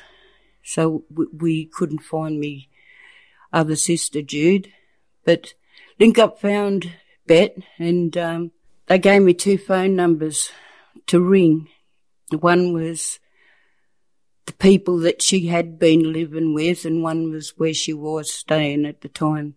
So 0.61 1.03
we 1.35 1.65
couldn't 1.65 2.03
find 2.03 2.39
me 2.39 2.69
other 3.51 3.75
sister 3.75 4.21
Jude, 4.21 4.71
but 5.23 5.55
Link 5.99 6.19
Up 6.19 6.39
found 6.39 6.91
Bet 7.25 7.55
and 7.79 8.17
um, 8.17 8.51
they 8.87 8.99
gave 8.99 9.21
me 9.21 9.33
two 9.33 9.57
phone 9.57 9.95
numbers 9.95 10.51
to 11.07 11.21
ring. 11.21 11.69
One 12.31 12.73
was 12.73 13.19
the 14.45 14.53
people 14.53 14.99
that 14.99 15.21
she 15.21 15.47
had 15.47 15.79
been 15.79 16.11
living 16.11 16.53
with, 16.53 16.85
and 16.85 17.01
one 17.01 17.31
was 17.31 17.53
where 17.57 17.73
she 17.73 17.93
was 17.93 18.31
staying 18.31 18.85
at 18.85 19.01
the 19.01 19.09
time. 19.09 19.55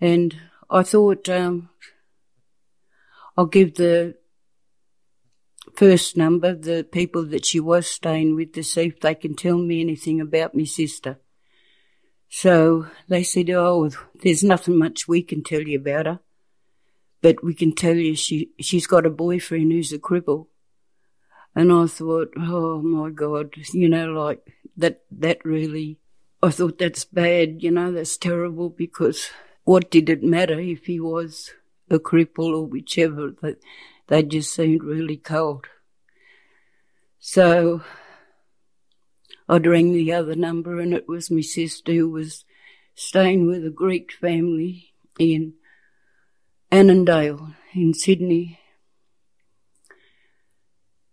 And 0.00 0.36
I 0.68 0.82
thought 0.82 1.28
um, 1.28 1.68
I'll 3.36 3.46
give 3.46 3.74
the 3.74 4.16
first 5.74 6.16
number, 6.16 6.54
the 6.54 6.84
people 6.90 7.24
that 7.26 7.46
she 7.46 7.60
was 7.60 7.86
staying 7.86 8.34
with, 8.34 8.52
to 8.54 8.64
see 8.64 8.86
if 8.86 9.00
they 9.00 9.14
can 9.14 9.36
tell 9.36 9.58
me 9.58 9.80
anything 9.80 10.20
about 10.20 10.54
my 10.54 10.64
sister. 10.64 11.18
So 12.34 12.86
they 13.08 13.24
said, 13.24 13.50
Oh, 13.50 13.90
there's 14.22 14.42
nothing 14.42 14.78
much 14.78 15.06
we 15.06 15.22
can 15.22 15.44
tell 15.44 15.60
you 15.60 15.78
about 15.78 16.06
her, 16.06 16.20
but 17.20 17.44
we 17.44 17.52
can 17.52 17.74
tell 17.74 17.94
you 17.94 18.16
she, 18.16 18.48
she's 18.58 18.86
got 18.86 19.04
a 19.04 19.10
boyfriend 19.10 19.70
who's 19.70 19.92
a 19.92 19.98
cripple. 19.98 20.46
And 21.54 21.70
I 21.70 21.84
thought, 21.84 22.32
oh 22.38 22.80
my 22.80 23.10
God, 23.10 23.52
you 23.74 23.86
know, 23.86 24.06
like 24.06 24.40
that, 24.78 25.02
that 25.10 25.44
really, 25.44 25.98
I 26.42 26.48
thought 26.48 26.78
that's 26.78 27.04
bad, 27.04 27.62
you 27.62 27.70
know, 27.70 27.92
that's 27.92 28.16
terrible 28.16 28.70
because 28.70 29.28
what 29.64 29.90
did 29.90 30.08
it 30.08 30.22
matter 30.22 30.58
if 30.58 30.86
he 30.86 31.00
was 31.00 31.50
a 31.90 31.98
cripple 31.98 32.56
or 32.56 32.64
whichever? 32.64 33.32
That 33.42 33.58
they 34.06 34.22
just 34.22 34.54
seemed 34.54 34.82
really 34.82 35.18
cold. 35.18 35.66
So 37.18 37.82
I'd 39.52 39.66
ring 39.66 39.92
the 39.92 40.14
other 40.14 40.34
number 40.34 40.80
and 40.80 40.94
it 40.94 41.06
was 41.06 41.30
my 41.30 41.42
sister 41.42 41.92
who 41.92 42.08
was 42.08 42.46
staying 42.94 43.46
with 43.46 43.66
a 43.66 43.70
Greek 43.70 44.10
family 44.10 44.94
in 45.18 45.52
Annandale 46.70 47.54
in 47.74 47.92
Sydney 47.92 48.58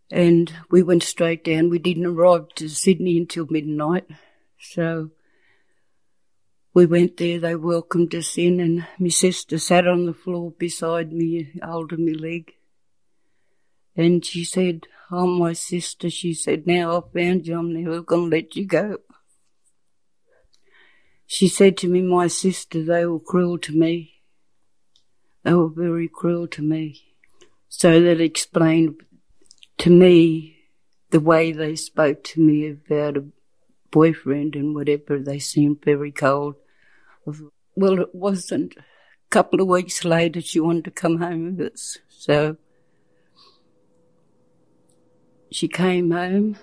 and 0.09 0.53
we 0.71 0.81
went 0.81 1.03
straight 1.03 1.43
down. 1.43 1.69
We 1.69 1.79
didn't 1.79 2.05
arrive 2.05 2.47
to 2.55 2.69
Sydney 2.69 3.17
until 3.17 3.45
midnight. 3.49 4.07
So 4.57 5.09
we 6.73 6.85
went 6.85 7.17
there, 7.17 7.41
they 7.41 7.55
welcomed 7.57 8.15
us 8.15 8.37
in, 8.37 8.61
and 8.61 8.87
my 8.97 9.09
sister 9.09 9.57
sat 9.57 9.85
on 9.85 10.05
the 10.05 10.13
floor 10.13 10.51
beside 10.51 11.11
me, 11.11 11.51
holding 11.61 12.05
my 12.05 12.13
leg. 12.13 12.53
And 13.99 14.23
she 14.23 14.45
said, 14.45 14.87
Oh, 15.11 15.27
my 15.27 15.51
sister, 15.51 16.09
she 16.09 16.33
said, 16.33 16.65
Now 16.65 16.95
I've 16.95 17.11
found 17.11 17.45
you, 17.45 17.59
I'm 17.59 17.73
never 17.73 18.01
going 18.01 18.29
to 18.29 18.37
let 18.37 18.55
you 18.55 18.65
go. 18.65 18.99
She 21.25 21.49
said 21.49 21.75
to 21.79 21.89
me, 21.89 22.01
My 22.01 22.27
sister, 22.27 22.81
they 22.81 23.05
were 23.05 23.19
cruel 23.19 23.57
to 23.57 23.77
me. 23.77 24.21
They 25.43 25.53
were 25.53 25.67
very 25.67 26.07
cruel 26.07 26.47
to 26.47 26.61
me. 26.61 27.01
So 27.67 27.99
that 27.99 28.21
explained 28.21 29.01
to 29.79 29.89
me, 29.89 30.55
the 31.09 31.19
way 31.19 31.51
they 31.51 31.75
spoke 31.75 32.23
to 32.23 32.39
me 32.39 32.69
about 32.69 33.17
a 33.17 33.25
boyfriend 33.91 34.55
and 34.55 34.73
whatever, 34.73 35.19
they 35.19 35.39
seemed 35.39 35.83
very 35.83 36.13
cold. 36.13 36.55
Well, 37.75 37.99
it 37.99 38.15
wasn't. 38.15 38.77
A 38.77 38.83
couple 39.29 39.59
of 39.59 39.67
weeks 39.67 40.05
later, 40.05 40.39
she 40.39 40.61
wanted 40.61 40.85
to 40.85 40.91
come 40.91 41.17
home 41.17 41.57
with 41.57 41.73
us. 41.73 41.97
So 42.07 42.55
she 45.51 45.67
came 45.67 46.11
home. 46.11 46.57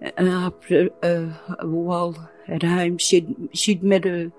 And 0.00 0.28
after 0.28 0.90
a, 1.02 1.30
a 1.58 1.66
while 1.66 2.30
at 2.48 2.62
home, 2.62 2.98
she'd, 2.98 3.48
she'd 3.52 3.82
met 3.82 4.06
a, 4.06 4.30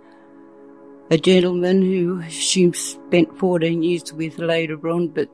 a 1.10 1.18
gentleman 1.18 1.82
who 1.82 2.24
she 2.30 2.72
spent 2.74 3.38
14 3.38 3.84
years 3.84 4.14
with 4.14 4.38
later 4.38 4.88
on, 4.88 5.10
but 5.10 5.30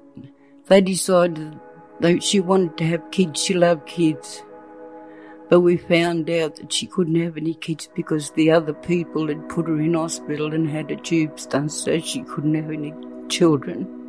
they 0.68 0.82
decided 0.82 1.60
that 2.00 2.24
she 2.24 2.40
wanted 2.40 2.78
to 2.78 2.86
have 2.86 3.12
kids. 3.12 3.44
She 3.44 3.54
loved 3.54 3.86
kids. 3.86 4.44
But 5.50 5.60
we 5.60 5.78
found 5.78 6.30
out 6.30 6.56
that 6.56 6.72
she 6.74 6.88
couldn't 6.88 7.22
have 7.22 7.38
any 7.38 7.54
kids 7.54 7.88
because 7.94 8.32
the 8.32 8.50
other 8.50 8.74
people 8.74 9.28
had 9.28 9.50
put 9.50 9.68
her 9.68 9.80
in 9.80 9.94
hospital 9.94 10.54
and 10.54 10.68
had 10.68 10.90
a 10.90 10.96
tube 10.96 11.38
done, 11.50 11.70
so 11.70 12.00
she 12.00 12.24
couldn't 12.24 12.56
have 12.56 12.72
any 12.72 12.94
children. 13.28 14.03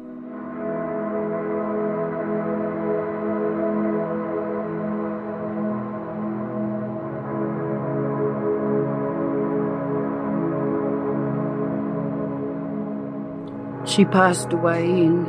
She 13.94 14.04
passed 14.04 14.52
away 14.52 14.84
in 14.84 15.24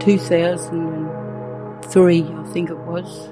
2003, 0.00 2.22
I 2.22 2.44
think 2.44 2.70
it 2.70 2.78
was. 2.78 3.28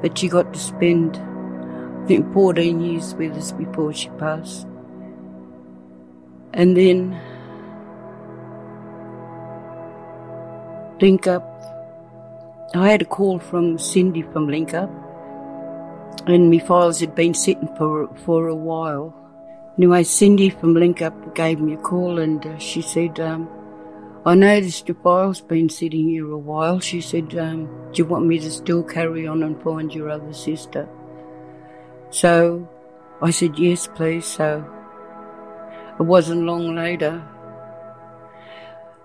But 0.00 0.16
she 0.16 0.28
got 0.28 0.54
to 0.54 0.58
spend, 0.58 1.18
I 1.18 2.06
think, 2.06 2.32
14 2.32 2.80
years 2.80 3.14
with 3.16 3.36
us 3.36 3.52
before 3.52 3.92
she 3.92 4.08
passed. 4.10 4.66
And 6.54 6.74
then 6.74 7.20
Link 11.02 11.26
Up, 11.26 11.44
I 12.74 12.88
had 12.88 13.02
a 13.02 13.04
call 13.04 13.40
from 13.40 13.78
Cindy 13.78 14.22
from 14.22 14.48
Link 14.48 14.72
Up, 14.72 14.88
and 16.26 16.50
my 16.50 16.60
files 16.60 17.00
had 17.00 17.14
been 17.14 17.34
sitting 17.34 17.68
for, 17.76 18.08
for 18.24 18.48
a 18.48 18.54
while. 18.54 19.14
Anyway, 19.76 20.04
Cindy 20.04 20.50
from 20.50 20.74
Link 20.74 21.02
Up 21.02 21.34
gave 21.34 21.58
me 21.58 21.74
a 21.74 21.78
call 21.78 22.20
and 22.20 22.46
uh, 22.46 22.56
she 22.58 22.80
said, 22.80 23.18
um, 23.18 23.48
I 24.24 24.36
noticed 24.36 24.86
your 24.86 24.96
file's 25.02 25.40
been 25.40 25.68
sitting 25.68 26.08
here 26.08 26.30
a 26.30 26.38
while. 26.38 26.78
She 26.78 27.00
said, 27.00 27.36
um, 27.36 27.66
Do 27.92 27.98
you 27.98 28.04
want 28.04 28.26
me 28.26 28.38
to 28.38 28.50
still 28.52 28.84
carry 28.84 29.26
on 29.26 29.42
and 29.42 29.60
find 29.62 29.92
your 29.92 30.10
other 30.10 30.32
sister? 30.32 30.88
So 32.10 32.68
I 33.20 33.32
said, 33.32 33.58
Yes, 33.58 33.88
please. 33.92 34.26
So 34.26 34.64
it 35.98 36.04
wasn't 36.04 36.42
long 36.42 36.76
later. 36.76 37.26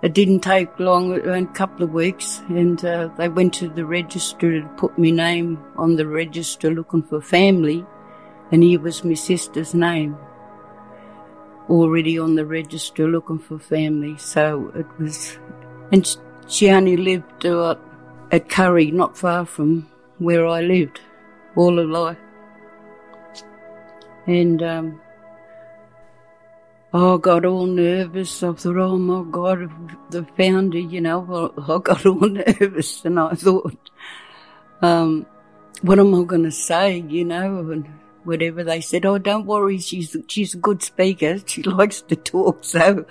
It 0.03 0.13
didn't 0.13 0.41
take 0.41 0.79
long, 0.79 1.13
a 1.13 1.45
couple 1.47 1.83
of 1.83 1.93
weeks, 1.93 2.43
and 2.47 2.85
uh, 2.85 3.09
they 3.17 3.27
went 3.27 3.55
to 3.55 3.69
the 3.69 3.85
register 3.85 4.61
to 4.61 4.67
put 4.77 4.99
my 4.99 5.09
name 5.09 5.59
on 5.77 5.95
the 5.95 6.07
register 6.07 6.69
looking 6.69 7.03
for 7.03 7.21
family, 7.21 7.83
and 8.51 8.63
here 8.63 8.79
was 8.79 9.03
my 9.03 9.15
sister's 9.15 9.73
name 9.73 10.15
already 11.69 12.17
on 12.17 12.35
the 12.35 12.45
register 12.45 13.07
looking 13.07 13.39
for 13.39 13.59
family. 13.59 14.17
So 14.17 14.71
it 14.75 14.87
was, 14.99 15.37
and 15.91 16.17
she 16.47 16.69
only 16.69 16.97
lived 16.97 17.45
uh, 17.45 17.75
at 18.31 18.49
Curry, 18.49 18.91
not 18.91 19.17
far 19.17 19.45
from 19.45 19.89
where 20.17 20.47
I 20.47 20.61
lived, 20.61 20.99
all 21.55 21.77
her 21.77 21.85
life. 21.85 22.17
And 24.25 24.61
um, 24.61 25.01
I 26.93 27.17
got 27.17 27.45
all 27.45 27.65
nervous. 27.65 28.41
I 28.41 28.51
thought, 28.53 28.77
oh 28.77 28.97
my 28.97 29.23
God, 29.29 29.69
the 30.09 30.25
founder, 30.37 30.79
you 30.79 31.01
know, 31.01 31.53
I 31.57 31.79
got 31.83 32.05
all 32.05 32.19
nervous 32.29 33.05
and 33.05 33.19
I 33.19 33.35
thought, 33.35 33.89
um, 34.81 35.25
what 35.81 35.99
am 35.99 36.15
I 36.15 36.23
going 36.23 36.43
to 36.43 36.51
say, 36.51 36.99
you 36.99 37.25
know? 37.25 37.69
And 37.69 37.98
whatever 38.23 38.63
they 38.63 38.81
said, 38.81 39.05
oh, 39.05 39.17
don't 39.17 39.45
worry, 39.45 39.77
she's, 39.77 40.15
she's 40.27 40.53
a 40.53 40.57
good 40.57 40.83
speaker. 40.83 41.39
She 41.45 41.63
likes 41.63 42.01
to 42.03 42.15
talk, 42.15 42.63
so 42.63 43.05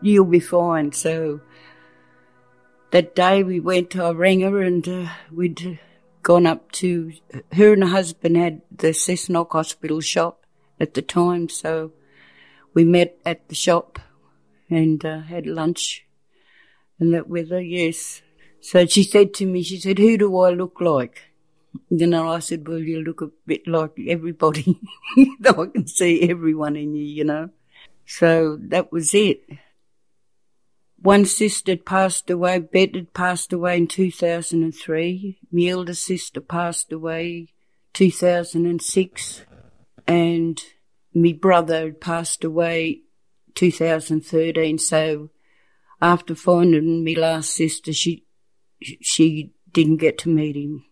you'll 0.00 0.24
be 0.24 0.40
fine. 0.40 0.92
So 0.92 1.40
that 2.90 3.14
day 3.14 3.42
we 3.42 3.60
went, 3.60 3.96
I 3.96 4.10
rang 4.10 4.40
her 4.40 4.60
and 4.60 4.86
uh, 4.88 5.08
we'd 5.30 5.78
gone 6.22 6.46
up 6.46 6.70
to, 6.72 7.12
her 7.52 7.72
and 7.72 7.84
her 7.84 7.90
husband 7.90 8.36
had 8.36 8.62
the 8.70 8.88
Cessnock 8.88 9.52
Hospital 9.52 10.00
shop 10.00 10.46
at 10.78 10.94
the 10.94 11.02
time, 11.02 11.48
so 11.48 11.92
we 12.74 12.84
met 12.84 13.18
at 13.24 13.48
the 13.48 13.54
shop 13.54 13.98
and 14.70 15.04
uh, 15.04 15.20
had 15.20 15.46
lunch 15.46 16.06
and 16.98 17.12
that 17.12 17.28
with 17.28 17.50
her, 17.50 17.60
yes. 17.60 18.22
So 18.60 18.86
she 18.86 19.02
said 19.02 19.34
to 19.34 19.46
me, 19.46 19.62
she 19.62 19.80
said, 19.80 19.98
who 19.98 20.16
do 20.16 20.38
I 20.38 20.50
look 20.50 20.80
like? 20.80 21.31
You 21.90 22.06
know, 22.06 22.28
I 22.28 22.38
said, 22.40 22.66
well, 22.66 22.78
you 22.78 23.02
look 23.02 23.20
a 23.20 23.30
bit 23.46 23.66
like 23.66 23.92
everybody. 24.06 24.80
Though 25.40 25.62
I 25.62 25.66
can 25.66 25.86
see 25.86 26.28
everyone 26.28 26.76
in 26.76 26.94
you, 26.94 27.04
you 27.04 27.24
know. 27.24 27.50
So 28.06 28.58
that 28.68 28.92
was 28.92 29.14
it. 29.14 29.44
One 31.02 31.24
sister 31.24 31.76
passed 31.76 32.30
away, 32.30 32.60
Bet 32.60 32.94
had 32.94 33.12
passed 33.12 33.52
away 33.52 33.76
in 33.76 33.88
2003. 33.88 35.38
My 35.50 35.64
elder 35.66 35.94
sister 35.94 36.40
passed 36.40 36.92
away 36.92 37.48
2006. 37.94 39.42
And 40.06 40.62
my 41.14 41.32
brother 41.32 41.86
had 41.86 42.00
passed 42.00 42.44
away 42.44 43.02
2013. 43.54 44.78
So 44.78 45.30
after 46.00 46.34
finding 46.34 47.04
my 47.04 47.14
last 47.18 47.50
sister, 47.50 47.92
she, 47.92 48.24
she 48.80 49.52
didn't 49.72 49.98
get 49.98 50.18
to 50.18 50.28
meet 50.28 50.56
him. 50.56 50.84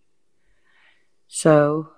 So 1.32 1.92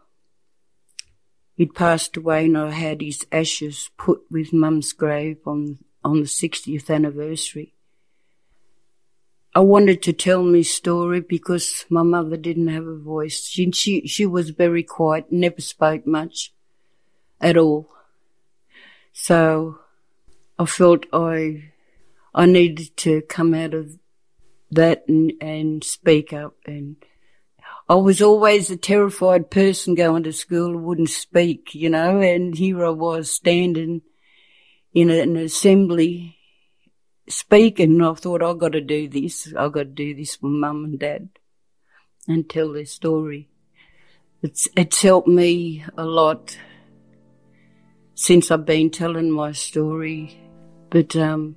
he'd 1.57 1.75
passed 1.75 2.19
away 2.19 2.45
and 2.45 2.57
I 2.57 2.71
had 2.71 3.01
his 3.01 3.27
ashes 3.33 3.89
put 3.97 4.21
with 4.31 4.53
mum's 4.53 4.93
grave 4.93 5.39
on, 5.47 5.79
on 6.05 6.21
the 6.21 6.27
60th 6.27 6.95
anniversary. 6.95 7.75
I 9.55 9.61
wanted 9.61 10.03
to 10.03 10.13
tell 10.13 10.43
my 10.43 10.61
story 10.61 11.21
because 11.21 11.87
my 11.89 12.03
mother 12.03 12.37
didn't 12.37 12.69
have 12.69 12.87
a 12.87 12.97
voice. 12.97 13.47
She, 13.47 13.71
she, 13.73 14.07
she 14.07 14.27
was 14.27 14.51
very 14.51 14.83
quiet, 14.83 15.33
never 15.33 15.63
spoke 15.63 16.07
much 16.07 16.53
at 17.41 17.57
all. 17.57 17.89
So 19.15 19.79
I 20.59 20.67
felt 20.67 21.07
I, 21.11 21.73
I 22.35 22.45
needed 22.45 22.95
to 22.99 23.23
come 23.23 23.55
out 23.55 23.73
of 23.73 23.99
that 24.71 25.05
and, 25.09 25.33
and 25.41 25.83
speak 25.83 26.35
up. 26.35 26.57
And 26.67 26.97
I 27.93 27.97
was 27.97 28.23
always 28.23 28.71
a 28.71 28.79
terrified 28.79 29.51
person 29.51 29.95
going 29.95 30.23
to 30.23 30.33
school, 30.33 30.79
wouldn't 30.79 31.11
speak, 31.11 31.75
you 31.75 31.91
know, 31.91 32.23
and 32.23 32.57
here 32.57 32.87
I 32.87 32.89
was 32.89 33.31
standing 33.31 34.01
in 34.95 35.11
an 35.11 35.37
assembly 35.37 36.39
speaking. 37.29 38.01
I 38.01 38.15
thought, 38.15 38.43
I've 38.43 38.57
got 38.57 38.73
to 38.73 38.81
do 38.81 39.09
this. 39.09 39.53
I've 39.55 39.73
got 39.73 39.81
to 39.81 39.85
do 39.85 40.15
this 40.15 40.37
for 40.37 40.47
mum 40.47 40.87
and 40.87 40.99
dad 40.99 41.29
and 42.27 42.49
tell 42.49 42.73
their 42.73 42.87
story. 42.87 43.51
It's, 44.41 44.69
it's 44.75 45.03
helped 45.03 45.29
me 45.29 45.85
a 45.95 46.07
lot 46.07 46.57
since 48.15 48.51
I've 48.51 48.65
been 48.65 48.89
telling 48.89 49.31
my 49.31 49.53
story. 49.53 50.41
But, 50.89 51.15
um, 51.15 51.57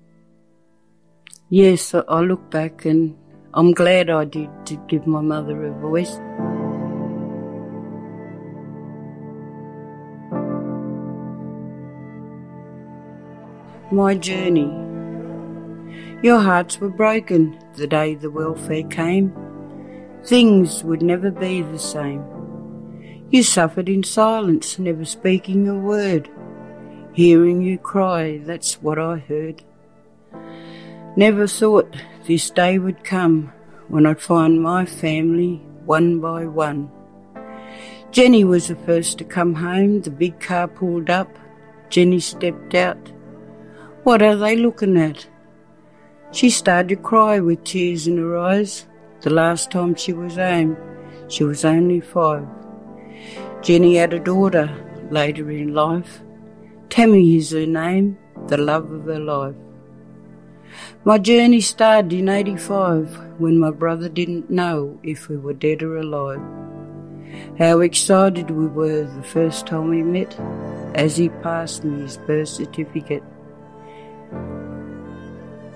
yes, 1.48 1.96
I, 1.96 2.00
I 2.10 2.20
look 2.20 2.52
back 2.52 2.84
and 2.84 3.18
I'm 3.58 3.72
glad 3.72 4.10
I 4.10 4.26
did 4.26 4.50
to 4.66 4.76
give 4.90 5.08
my 5.08 5.22
mother 5.22 5.66
a 5.66 5.72
voice. 5.72 6.20
My 13.94 14.16
journey. 14.16 14.70
Your 16.22 16.42
hearts 16.42 16.82
were 16.82 16.90
broken 16.90 17.58
the 17.76 17.88
day 17.88 18.16
the 18.16 18.30
welfare 18.30 18.84
came. 18.84 19.34
Things 20.26 20.84
would 20.84 21.02
never 21.02 21.32
be 21.32 21.62
the 21.62 21.80
same. 21.80 22.26
You 23.30 23.42
suffered 23.42 23.88
in 23.88 24.04
silence, 24.04 24.78
never 24.78 25.06
speaking 25.06 25.70
a 25.70 25.76
word. 25.76 26.30
Hearing 27.14 27.62
you 27.62 27.78
cry, 27.78 28.42
that's 28.44 28.82
what 28.82 29.00
I 29.00 29.20
heard. 29.20 29.64
Never 31.16 31.48
thought 31.48 31.96
this 32.26 32.50
day 32.50 32.80
would 32.80 33.04
come 33.04 33.54
when 33.88 34.06
I'd 34.06 34.20
find 34.20 34.62
my 34.62 34.86
family 34.86 35.58
one 35.86 36.20
by 36.20 36.46
one. 36.46 36.90
Jenny 38.12 38.44
was 38.44 38.68
the 38.68 38.76
first 38.76 39.18
to 39.20 39.24
come 39.24 39.54
home. 39.54 40.02
The 40.02 40.10
big 40.10 40.40
car 40.40 40.68
pulled 40.68 41.10
up. 41.10 41.38
Jenny 41.90 42.20
stepped 42.20 42.74
out. 42.74 43.12
What 44.04 44.22
are 44.22 44.36
they 44.36 44.56
looking 44.56 44.98
at? 44.98 45.28
She 46.32 46.50
started 46.50 46.90
to 46.90 46.96
cry 46.96 47.40
with 47.40 47.64
tears 47.64 48.08
in 48.08 48.18
her 48.18 48.38
eyes. 48.38 48.86
The 49.22 49.30
last 49.30 49.70
time 49.70 49.96
she 49.96 50.14
was 50.14 50.36
home, 50.36 50.78
she 51.28 51.44
was 51.44 51.64
only 51.66 52.00
five. 52.00 52.48
Jenny 53.62 53.96
had 53.96 54.14
a 54.14 54.20
daughter 54.20 54.70
later 55.12 55.50
in 55.52 55.74
life. 55.74 56.22
Tammy 56.90 57.36
is 57.36 57.52
her 57.52 57.66
name, 57.66 58.18
the 58.48 58.58
love 58.58 58.92
of 58.92 59.06
her 59.06 59.20
life. 59.20 59.56
My 61.04 61.18
journey 61.18 61.62
started 61.62 62.14
in 62.14 62.30
85 62.30 63.40
when 63.40 63.60
my 63.60 63.72
brother 63.72 64.10
didn't 64.10 64.50
know 64.50 65.00
if 65.04 65.30
we 65.30 65.38
were 65.38 65.54
dead 65.54 65.84
or 65.84 65.98
alive. 65.98 66.42
How 67.58 67.80
excited 67.82 68.50
we 68.50 68.68
were 68.68 69.04
the 69.04 69.24
first 69.24 69.68
time 69.68 69.90
we 69.90 70.04
met 70.04 70.38
as 70.96 71.18
he 71.18 71.30
passed 71.30 71.84
me 71.84 72.02
his 72.02 72.18
birth 72.18 72.50
certificate. 72.50 73.24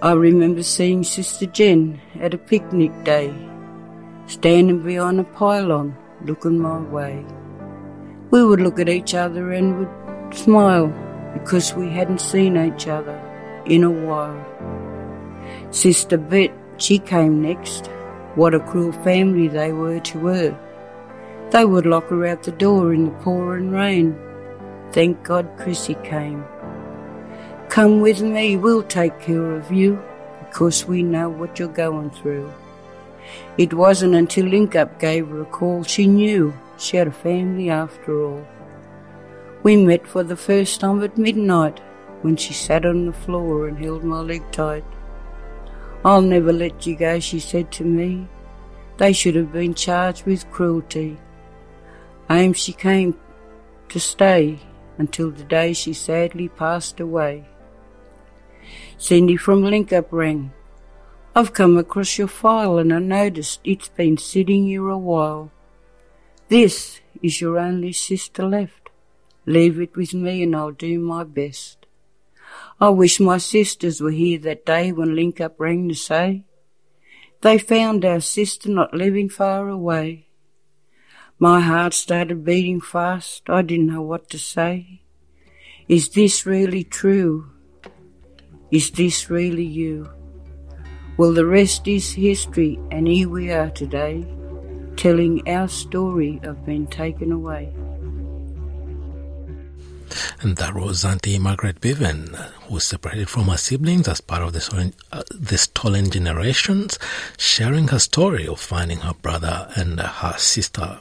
I 0.02 0.14
remember 0.14 0.64
seeing 0.64 1.04
Sister 1.04 1.46
Jen 1.46 2.00
at 2.20 2.34
a 2.34 2.38
picnic 2.38 2.92
day, 3.04 3.34
standing 4.28 4.82
behind 4.82 5.20
a 5.20 5.26
pylon, 5.26 5.98
looking 6.24 6.58
my 6.58 6.80
way. 6.80 7.26
We 8.32 8.46
would 8.46 8.62
look 8.62 8.80
at 8.80 8.88
each 8.88 9.14
other 9.14 9.52
and 9.52 9.80
would 9.80 10.34
smile 10.34 10.88
because 11.34 11.74
we 11.74 11.90
hadn't 11.90 12.22
seen 12.22 12.56
each 12.56 12.88
other 12.88 13.20
in 13.66 13.84
a 13.84 13.92
while. 13.92 14.46
Sister 15.72 16.18
Bet, 16.18 16.52
she 16.78 17.00
came 17.00 17.42
next. 17.42 17.88
What 18.36 18.56
a 18.56 18.60
cruel 18.60 18.92
family 18.92 19.48
they 19.48 19.72
were 19.72 20.00
to 20.00 20.20
her. 20.28 20.60
They 21.52 21.66
would 21.66 21.86
lock 21.86 22.10
her 22.10 22.26
out 22.26 22.44
the 22.44 22.52
door 22.52 22.94
in 22.94 23.06
the 23.06 23.12
pouring 23.12 23.72
rain. 23.72 24.18
Thank 24.92 25.24
God 25.24 25.48
Chrissy 25.58 25.96
came. 26.04 26.44
Come 27.70 28.02
with 28.02 28.22
me, 28.22 28.58
we'll 28.58 28.84
take 28.84 29.20
care 29.20 29.52
of 29.52 29.72
you, 29.72 30.02
because 30.40 30.86
we 30.88 31.04
know 31.04 31.30
what 31.30 31.60
you're 31.60 31.68
going 31.68 32.10
through. 32.10 32.52
It 33.58 33.74
wasn't 33.74 34.16
until 34.16 34.48
Link 34.48 34.76
Up 34.76 35.00
gave 35.00 35.28
her 35.28 35.42
a 35.42 35.46
call 35.46 35.84
she 35.84 36.08
knew 36.08 36.54
she 36.78 36.98
had 36.98 37.08
a 37.08 37.12
family 37.12 37.70
after 37.70 38.24
all. 38.24 38.48
We 39.62 39.78
met 39.78 40.08
for 40.08 40.24
the 40.24 40.38
first 40.38 40.80
time 40.80 41.04
at 41.04 41.18
midnight 41.18 41.80
when 42.22 42.38
she 42.38 42.54
sat 42.54 42.86
on 42.86 43.06
the 43.06 43.14
floor 43.14 43.68
and 43.68 43.78
held 43.78 44.04
my 44.04 44.22
leg 44.22 44.44
tight. 44.52 44.84
I'll 46.06 46.22
never 46.22 46.54
let 46.54 46.86
you 46.86 46.96
go, 46.96 47.20
she 47.20 47.40
said 47.40 47.72
to 47.74 47.84
me. 47.84 48.28
They 48.98 49.14
should 49.14 49.36
have 49.36 49.52
been 49.52 49.74
charged 49.74 50.26
with 50.26 50.50
cruelty. 50.52 51.18
Home 52.30 52.54
she 52.54 52.74
came 52.74 53.18
to 53.90 54.00
stay 54.00 54.60
until 54.98 55.32
the 55.32 55.44
day 55.44 55.74
she 55.74 55.94
sadly 55.94 56.48
passed 56.48 57.00
away. 57.00 57.48
Cindy 58.98 59.36
from 59.36 59.64
Link 59.64 59.92
Up 59.92 60.12
rang. 60.12 60.52
I've 61.36 61.54
come 61.54 61.78
across 61.78 62.18
your 62.18 62.28
file 62.28 62.78
and 62.78 62.94
I 62.94 63.00
noticed 63.00 63.62
it's 63.64 63.90
been 63.90 64.18
sitting 64.18 64.66
here 64.66 64.90
a 64.90 64.98
while. 64.98 65.52
This 66.50 67.00
is 67.22 67.40
your 67.42 67.58
only 67.58 67.94
sister 67.94 68.44
left. 68.46 68.90
Leave 69.46 69.80
it 69.80 69.96
with 69.96 70.14
me 70.14 70.44
and 70.44 70.56
I'll 70.56 70.72
do 70.72 71.00
my 71.00 71.24
best. 71.24 71.79
I 72.82 72.88
wish 72.90 73.20
my 73.20 73.40
sisters 73.40 74.00
were 74.00 74.12
here 74.12 74.40
that 74.40 74.66
day 74.66 74.94
when 74.94 75.14
Link 75.14 75.42
Up 75.42 75.60
rang 75.60 75.90
to 75.90 75.96
say 75.96 76.46
they 77.42 77.58
found 77.58 78.06
our 78.06 78.22
sister 78.22 78.70
not 78.70 78.94
living 78.94 79.28
far 79.30 79.68
away. 79.68 80.28
My 81.38 81.60
heart 81.60 81.94
started 81.94 82.46
beating 82.46 82.80
fast. 82.82 83.50
I 83.50 83.64
didn't 83.64 83.88
know 83.88 84.02
what 84.02 84.30
to 84.30 84.38
say. 84.38 85.02
Is 85.88 86.10
this 86.10 86.46
really 86.46 86.84
true? 86.84 87.50
Is 88.72 88.92
this 88.92 89.30
really 89.30 89.66
you? 89.66 90.10
Well, 91.18 91.34
the 91.34 91.46
rest 91.46 91.88
is 91.88 92.14
history, 92.14 92.80
and 92.92 93.08
here 93.08 93.28
we 93.28 93.52
are 93.52 93.70
today, 93.72 94.26
telling 94.96 95.48
our 95.50 95.68
story 95.68 96.40
of 96.44 96.66
being 96.66 96.88
taken 96.88 97.32
away. 97.32 97.74
And 100.42 100.58
that 100.58 100.76
was 100.76 101.06
Auntie 101.06 101.40
Margaret 101.40 101.82
Bevan, 101.82 102.34
who 102.64 102.76
was 102.76 102.84
separated 102.84 103.30
from 103.30 103.48
her 103.48 103.58
siblings 103.58 104.08
as 104.08 104.22
part 104.22 104.44
of 104.44 104.54
the, 104.54 104.94
uh, 105.12 105.24
the 105.32 105.58
stolen 105.58 106.10
generations, 106.10 107.00
sharing 107.38 107.90
her 107.90 108.00
story 108.00 108.48
of 108.48 108.60
finding 108.60 109.00
her 109.00 109.14
brother 109.14 109.70
and 109.76 110.00
her 110.00 110.36
sister. 110.38 111.00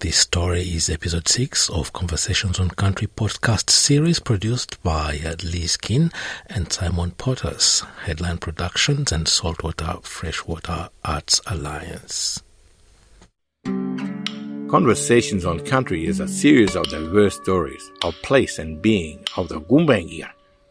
This 0.00 0.18
story 0.18 0.62
is 0.62 0.88
episode 0.88 1.26
6 1.26 1.70
of 1.70 1.92
Conversations 1.92 2.60
on 2.60 2.70
Country 2.70 3.08
podcast 3.08 3.68
series 3.68 4.20
produced 4.20 4.80
by 4.84 5.18
Liz 5.42 5.76
Kin 5.76 6.12
and 6.46 6.72
Simon 6.72 7.10
Potters, 7.10 7.82
Headline 8.04 8.38
Productions 8.38 9.10
and 9.10 9.26
Saltwater 9.26 9.98
Freshwater 10.02 10.90
Arts 11.04 11.40
Alliance. 11.48 12.40
Conversations 14.70 15.46
on 15.46 15.60
Country 15.60 16.04
is 16.04 16.20
a 16.20 16.28
series 16.28 16.76
of 16.76 16.84
diverse 16.90 17.36
stories 17.36 17.90
of 18.02 18.14
place 18.22 18.58
and 18.58 18.82
being 18.82 19.24
of 19.38 19.48
the 19.48 19.62
Gumbaynggirr, 19.62 20.28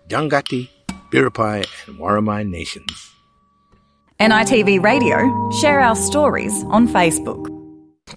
Jangati, 0.07 0.69
Biripi, 1.11 1.65
and 1.87 1.97
Worimi 1.97 2.47
nations. 2.47 3.11
NITV 4.19 4.83
Radio, 4.83 5.49
share 5.59 5.79
our 5.79 5.95
stories 5.95 6.53
on 6.65 6.87
Facebook. 6.87 7.47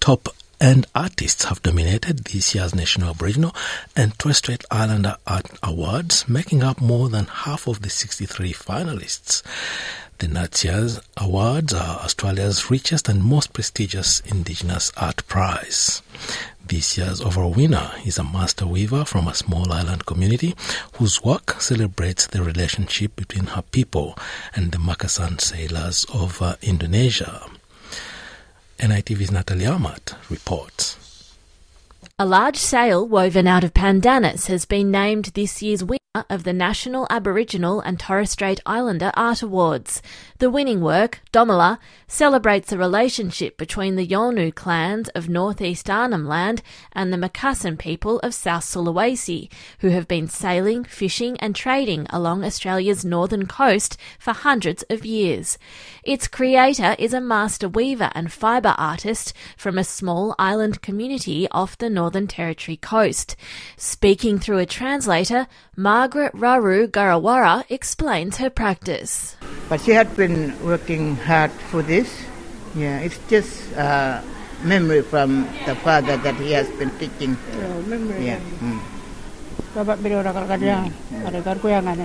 Top 0.00 0.28
End 0.60 0.86
artists 0.94 1.44
have 1.44 1.62
dominated 1.62 2.18
this 2.26 2.54
year's 2.54 2.74
National 2.74 3.08
Aboriginal 3.08 3.56
and 3.96 4.18
Torres 4.18 4.36
Strait 4.36 4.62
Islander 4.70 5.16
Art 5.26 5.46
Awards, 5.62 6.28
making 6.28 6.62
up 6.62 6.82
more 6.82 7.08
than 7.08 7.24
half 7.24 7.66
of 7.66 7.80
the 7.80 7.88
63 7.88 8.52
finalists. 8.52 9.42
The 10.20 10.26
NATSIAAs 10.26 11.00
Awards 11.16 11.72
are 11.72 12.00
Australia's 12.00 12.70
richest 12.70 13.08
and 13.08 13.24
most 13.24 13.54
prestigious 13.54 14.20
Indigenous 14.20 14.92
art 14.98 15.26
prize. 15.28 16.02
This 16.62 16.98
year's 16.98 17.22
overall 17.22 17.52
winner 17.54 17.90
is 18.04 18.18
a 18.18 18.22
master 18.22 18.66
weaver 18.66 19.06
from 19.06 19.26
a 19.26 19.34
small 19.34 19.72
island 19.72 20.04
community 20.04 20.54
whose 20.98 21.24
work 21.24 21.58
celebrates 21.62 22.26
the 22.26 22.42
relationship 22.42 23.16
between 23.16 23.46
her 23.46 23.62
people 23.62 24.14
and 24.54 24.72
the 24.72 24.78
Makassar 24.78 25.40
sailors 25.40 26.04
of 26.12 26.42
uh, 26.42 26.56
Indonesia. 26.60 27.46
NITV's 28.78 29.30
Natalie 29.30 29.64
Amat 29.64 30.16
reports. 30.28 31.09
A 32.22 32.26
large 32.26 32.58
sail 32.58 33.08
woven 33.08 33.46
out 33.46 33.64
of 33.64 33.72
pandanus 33.72 34.48
has 34.48 34.66
been 34.66 34.90
named 34.90 35.30
this 35.32 35.62
year's 35.62 35.82
winner 35.82 35.96
of 36.28 36.44
the 36.44 36.52
National 36.52 37.06
Aboriginal 37.08 37.80
and 37.80 37.98
Torres 37.98 38.32
Strait 38.32 38.60
Islander 38.66 39.10
Art 39.14 39.40
Awards. 39.40 40.02
The 40.38 40.50
winning 40.50 40.82
work, 40.82 41.22
Dhomala, 41.32 41.78
celebrates 42.08 42.68
the 42.68 42.76
relationship 42.76 43.56
between 43.56 43.96
the 43.96 44.06
Yolngu 44.06 44.54
clans 44.54 45.08
of 45.10 45.30
northeast 45.30 45.88
Arnhem 45.88 46.26
Land 46.26 46.60
and 46.92 47.10
the 47.10 47.16
Makassar 47.16 47.78
people 47.78 48.18
of 48.18 48.34
South 48.34 48.64
Sulawesi, 48.64 49.48
who 49.78 49.88
have 49.88 50.06
been 50.06 50.28
sailing, 50.28 50.84
fishing, 50.84 51.38
and 51.38 51.56
trading 51.56 52.06
along 52.10 52.44
Australia's 52.44 53.02
northern 53.02 53.46
coast 53.46 53.96
for 54.18 54.34
hundreds 54.34 54.82
of 54.90 55.06
years. 55.06 55.56
Its 56.10 56.26
creator 56.26 56.98
is 56.98 57.14
a 57.14 57.20
master 57.22 57.68
weaver 57.68 58.10
and 58.18 58.32
fibre 58.34 58.74
artist 58.74 59.32
from 59.56 59.78
a 59.78 59.86
small 59.86 60.34
island 60.42 60.82
community 60.82 61.46
off 61.54 61.78
the 61.78 61.86
Northern 61.86 62.26
Territory 62.26 62.74
coast. 62.74 63.36
Speaking 63.76 64.40
through 64.42 64.58
a 64.58 64.66
translator, 64.66 65.46
Margaret 65.76 66.34
Rarru 66.34 66.90
Garrawurra 66.90 67.62
explains 67.70 68.42
her 68.42 68.50
practice. 68.50 69.36
But 69.68 69.82
she 69.82 69.92
had 69.92 70.10
been 70.16 70.58
working 70.66 71.14
hard 71.14 71.52
for 71.70 71.80
this. 71.80 72.10
Yeah, 72.74 72.98
it's 73.06 73.20
just 73.30 73.70
uh, 73.78 74.20
memory 74.64 75.06
from 75.06 75.46
the 75.64 75.76
father 75.76 76.16
that 76.26 76.34
he 76.42 76.50
has 76.58 76.66
been 76.74 76.90
teaching. 76.98 77.38
Oh, 77.54 77.82
memory. 77.86 78.34
Yeah. 78.34 78.42
Mm. 78.58 78.82
Bapak 79.78 80.02
beliau 80.02 80.26
rakal 80.26 80.50
kerja, 80.50 80.90
ada 81.22 81.38
garku 81.38 81.70
yang 81.70 81.86
ada. 81.86 82.02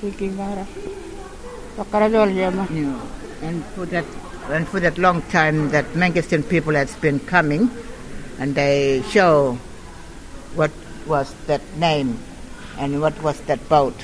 Bikin 0.00 0.40
gara. 0.40 0.64
Yeah. 2.70 3.00
And 3.42 3.64
for 3.66 3.86
that, 3.86 4.04
and 4.48 4.68
for 4.68 4.80
that 4.80 4.98
long 4.98 5.22
time, 5.22 5.70
that 5.70 5.84
Mangastan 5.94 6.48
people 6.48 6.74
has 6.74 6.94
been 6.96 7.20
coming, 7.20 7.70
and 8.38 8.54
they 8.54 9.02
show 9.10 9.58
what 10.54 10.70
was 11.06 11.34
that 11.46 11.62
name, 11.76 12.18
and 12.78 13.00
what 13.00 13.20
was 13.22 13.40
that 13.42 13.68
boat. 13.68 13.94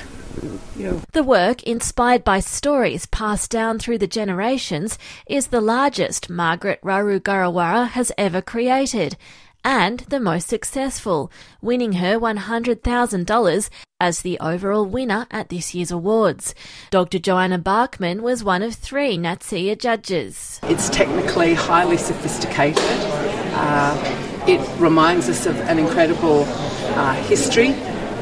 The 1.11 1.23
work, 1.23 1.63
inspired 1.63 2.23
by 2.23 2.39
stories 2.39 3.05
passed 3.05 3.51
down 3.51 3.79
through 3.79 3.97
the 3.97 4.07
generations, 4.07 4.97
is 5.27 5.47
the 5.47 5.61
largest 5.61 6.29
Margaret 6.29 6.79
Rarru 6.81 7.19
Garrawurra 7.19 7.87
has 7.89 8.11
ever 8.17 8.41
created 8.41 9.17
and 9.63 9.99
the 10.01 10.19
most 10.19 10.47
successful, 10.47 11.31
winning 11.61 11.93
her 11.93 12.19
$100,000 12.19 13.69
as 13.99 14.21
the 14.21 14.39
overall 14.39 14.85
winner 14.85 15.27
at 15.29 15.49
this 15.49 15.75
year's 15.75 15.91
awards. 15.91 16.55
Dr. 16.89 17.19
Joanna 17.19 17.59
Barrkman 17.59 18.21
was 18.21 18.43
one 18.43 18.63
of 18.63 18.73
three 18.73 19.17
NATSIAA 19.17 19.77
judges. 19.77 20.59
It's 20.63 20.89
technically 20.89 21.53
highly 21.53 21.97
sophisticated. 21.97 22.83
Uh, 23.53 24.43
it 24.47 24.59
reminds 24.79 25.29
us 25.29 25.45
of 25.45 25.59
an 25.61 25.77
incredible 25.77 26.45
uh, 26.45 27.13
history 27.23 27.75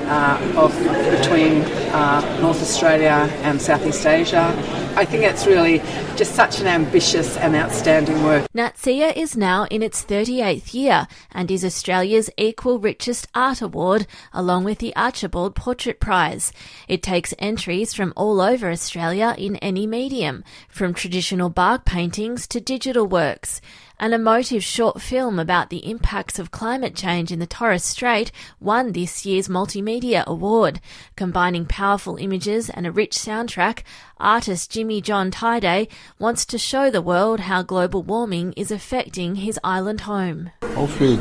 uh, 0.10 0.54
of 0.58 0.74
between 1.20 1.62
uh, 1.94 2.40
North 2.42 2.62
Australia 2.62 3.30
and 3.44 3.62
Southeast 3.62 4.06
Asia. 4.06 4.54
I 4.96 5.06
think 5.06 5.24
it's 5.24 5.46
really 5.46 5.80
just 6.18 6.36
such 6.36 6.60
an 6.60 6.68
ambitious 6.68 7.38
and 7.38 7.56
outstanding 7.56 8.22
work. 8.24 8.46
NATSIAA 8.54 9.16
is 9.16 9.38
now 9.38 9.66
in 9.66 9.82
its 9.82 10.04
38th 10.04 10.74
year 10.74 11.08
and 11.32 11.50
is 11.50 11.64
Australia's 11.64 12.30
equal 12.38 12.80
richest 12.80 13.28
art 13.34 13.62
award, 13.62 14.08
along 14.34 14.66
with 14.66 14.80
the 14.80 14.94
Archibald 14.96 15.56
Portrait 15.56 16.00
Prize. 16.00 16.52
It 16.88 17.04
takes 17.04 17.34
entries 17.40 17.94
from 17.94 18.12
all 18.18 18.42
over 18.42 18.70
Australia 18.70 19.36
in 19.38 19.56
any 19.58 19.88
medium, 19.88 20.44
from 20.68 20.94
traditional 20.94 21.50
bark 21.50 21.86
paintings 21.86 22.48
to 22.48 22.60
digital 22.60 23.06
works. 23.06 23.62
An 24.02 24.14
emotive 24.14 24.64
short 24.64 25.02
film 25.02 25.40
about 25.40 25.70
the 25.70 25.86
impacts 25.86 26.40
of 26.40 26.52
climate 26.52 26.96
change 26.96 27.34
in 27.34 27.40
the 27.40 27.46
Torres 27.46 27.84
Strait 27.84 28.32
won 28.62 28.94
this 28.94 29.26
year's 29.26 29.50
Multimedia 29.50 30.24
Award. 30.26 30.80
Combining 31.18 31.66
powerful 31.66 32.16
images 32.16 32.70
and 32.70 32.88
a 32.88 32.94
rich 32.94 33.18
soundtrack, 33.18 33.84
artist 34.18 34.72
Jimmy 34.72 35.02
John 35.02 35.32
Thaiday 35.32 35.90
wants 36.18 36.46
to 36.46 36.58
show 36.58 36.90
the 36.90 37.02
world 37.02 37.42
how 37.42 37.62
global 37.62 38.02
warming 38.02 38.54
is 38.54 38.72
affecting 38.72 39.36
his 39.36 39.60
island 39.66 40.02
home. 40.02 40.52
Hopefully, 40.64 41.20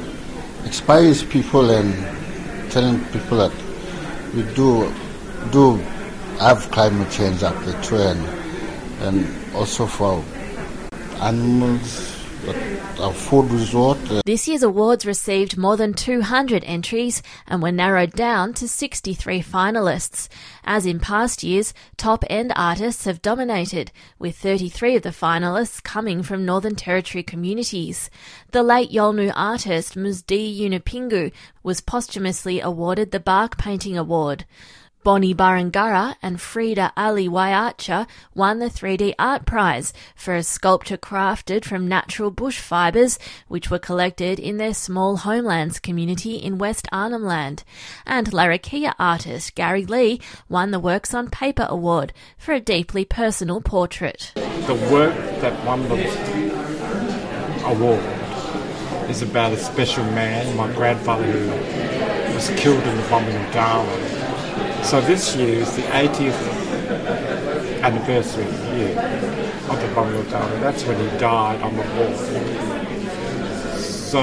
inspires 0.64 1.24
people 1.24 1.70
and 1.70 1.92
telling 2.70 3.04
people 3.06 3.38
that 3.38 3.52
we 4.36 4.42
do 4.54 4.88
do 5.50 5.78
have 6.38 6.70
climate 6.70 7.10
change 7.10 7.42
up 7.42 7.60
there 7.64 7.82
too, 7.82 7.96
and, 7.96 8.24
and 9.00 9.54
also 9.56 9.84
for 9.84 10.22
animals 11.20 12.17
our 13.01 13.12
food 13.12 13.51
resort. 13.51 13.99
Uh, 14.11 14.22
This 14.24 14.49
year's 14.49 14.62
awards 14.62 15.07
received 15.07 15.57
more 15.57 15.76
than 15.76 15.94
200 15.94 16.64
entries 16.64 17.22
and 17.46 17.62
were 17.62 17.72
narrowed 17.72 18.12
down 18.12 18.55
to 18.55 18.68
63 18.68 19.42
finalists. 19.42 20.28
As 20.64 20.86
in 20.86 21.01
past 21.01 21.42
years, 21.42 21.72
top 21.96 22.24
end 22.28 22.53
artists 22.57 23.05
have 23.05 23.22
dominated, 23.22 23.92
with 24.18 24.36
33 24.36 24.96
of 24.96 25.03
the 25.03 25.11
finalists 25.11 25.82
coming 25.82 26.22
from 26.22 26.44
Northern 26.44 26.74
Territory 26.74 27.22
communities. 27.22 28.11
The 28.53 28.62
late 28.62 28.90
Yolngu 28.90 29.32
artist 29.34 29.94
Musdi 29.96 30.59
Yunupingu 30.59 31.32
was 31.62 31.80
posthumously 31.80 32.61
awarded 32.61 33.11
the 33.11 33.20
Bark 33.20 33.59
Painting 33.59 33.96
Award. 33.96 34.44
Bonnie 35.09 35.34
Burarngarra 35.34 36.16
and 36.20 36.36
Freda 36.36 36.92
Ali 36.94 37.30
Wayartja 37.30 38.06
won 38.34 38.59
the 38.59 38.66
3D 38.66 39.14
Art 39.18 39.46
Prize 39.46 39.94
for 40.14 40.34
a 40.34 40.42
sculpture 40.42 40.98
crafted 40.98 41.64
from 41.64 41.88
natural 41.88 42.30
bush 42.30 42.59
fibres, 42.59 43.18
which 43.46 43.70
were 43.70 43.78
collected 43.78 44.38
in 44.38 44.59
their 44.59 44.74
small 44.74 45.16
homelands 45.16 45.80
community 45.80 46.34
in 46.34 46.59
West 46.59 46.86
Arnhem 46.92 47.24
Land. 47.24 47.64
And 48.04 48.32
Larrakia 48.32 48.92
artist 48.98 49.54
Gary 49.54 49.86
Lee 49.86 50.20
won 50.46 50.72
the 50.72 50.78
Works 50.78 51.14
on 51.14 51.30
Paper 51.30 51.66
Award 51.70 52.12
for 52.36 52.52
a 52.52 52.61
deeply 52.61 53.06
personal 53.06 53.62
portrait. 53.62 54.32
The 54.34 54.88
work 54.92 55.16
that 55.40 55.64
won 55.64 55.88
the 55.88 55.96
award 57.64 58.04
is 59.09 59.22
about 59.22 59.52
a 59.52 59.56
special 59.56 60.04
man, 60.04 60.54
my 60.54 60.70
grandfather 60.74 61.24
who 61.24 62.34
was 62.34 62.50
killed 62.61 62.82
in 62.82 62.96
the 62.98 63.09
bombing 63.09 63.34
of 63.34 63.52
Darwin. 63.54 64.17
So 64.82 65.00
this 65.02 65.36
year 65.36 65.60
is 65.60 65.76
the 65.76 65.82
80th 65.82 66.68
anniversary 67.82 68.44
year 68.76 68.98
of 69.68 69.80
the 69.80 69.88
bombing 69.94 70.18
of 70.18 70.30
Darwin. 70.30 70.60
That's 70.60 70.84
when 70.84 70.98
he 70.98 71.18
died 71.18 71.60
on 71.62 71.76
the 71.76 71.82
wall. 71.82 72.14
So, 73.78 74.20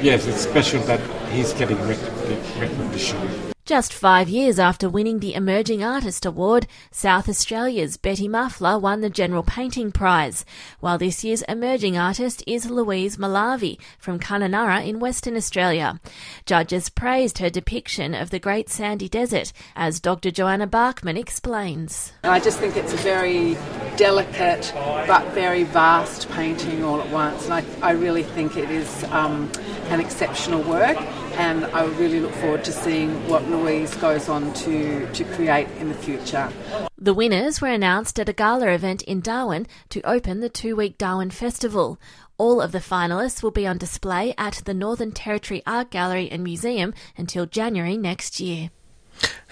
yes, 0.00 0.26
it's 0.26 0.40
special 0.40 0.82
that 0.84 1.00
he's 1.30 1.52
getting 1.52 1.78
recognition. 1.86 3.57
Just 3.68 3.92
five 3.92 4.30
years 4.30 4.58
after 4.58 4.88
winning 4.88 5.18
the 5.18 5.34
Emerging 5.34 5.84
Artist 5.84 6.24
Award, 6.24 6.66
South 6.90 7.28
Australia's 7.28 7.98
Betty 7.98 8.26
Muffler 8.26 8.78
won 8.78 9.02
the 9.02 9.10
General 9.10 9.42
Painting 9.42 9.92
Prize, 9.92 10.46
while 10.80 10.96
this 10.96 11.22
year's 11.22 11.42
Emerging 11.42 11.98
Artist 11.98 12.42
is 12.46 12.70
Louise 12.70 13.18
Malarvie 13.18 13.78
from 13.98 14.18
Kununurra 14.18 14.86
in 14.86 15.00
Western 15.00 15.36
Australia. 15.36 16.00
Judges 16.46 16.88
praised 16.88 17.36
her 17.40 17.50
depiction 17.50 18.14
of 18.14 18.30
the 18.30 18.38
Great 18.38 18.70
Sandy 18.70 19.06
Desert, 19.06 19.52
as 19.76 20.00
Dr. 20.00 20.30
Joanna 20.30 20.66
Barrkman 20.66 21.18
explains. 21.18 22.14
I 22.24 22.40
just 22.40 22.58
think 22.58 22.74
it's 22.74 22.94
a 22.94 22.96
very 22.96 23.52
delicate 23.98 24.72
but 24.74 25.30
very 25.34 25.64
vast 25.64 26.30
painting 26.30 26.82
all 26.84 27.02
at 27.02 27.10
once, 27.10 27.44
and 27.44 27.52
I, 27.52 27.64
I 27.82 27.90
really 27.90 28.22
think 28.22 28.56
it 28.56 28.70
is 28.70 29.04
um, 29.10 29.52
an 29.90 30.00
exceptional 30.00 30.62
work 30.62 30.98
and 31.38 31.64
I 31.66 31.84
really 31.84 32.20
look 32.20 32.32
forward 32.32 32.64
to 32.64 32.72
seeing 32.72 33.10
what 33.28 33.48
Louise 33.48 33.94
goes 33.96 34.28
on 34.28 34.52
to, 34.54 35.10
to 35.12 35.24
create 35.24 35.68
in 35.78 35.88
the 35.88 35.94
future. 35.94 36.52
The 36.96 37.14
winners 37.14 37.60
were 37.60 37.68
announced 37.68 38.18
at 38.18 38.28
a 38.28 38.32
gala 38.32 38.68
event 38.68 39.02
in 39.02 39.20
Darwin 39.20 39.66
to 39.90 40.02
open 40.02 40.40
the 40.40 40.48
two 40.48 40.74
week 40.74 40.98
Darwin 40.98 41.30
Festival. 41.30 42.00
All 42.38 42.60
of 42.60 42.72
the 42.72 42.80
finalists 42.80 43.42
will 43.42 43.52
be 43.52 43.66
on 43.66 43.78
display 43.78 44.34
at 44.36 44.62
the 44.64 44.74
Northern 44.74 45.12
Territory 45.12 45.62
Art 45.64 45.90
Gallery 45.90 46.28
and 46.30 46.42
Museum 46.42 46.92
until 47.16 47.46
January 47.46 47.96
next 47.96 48.40
year. 48.40 48.70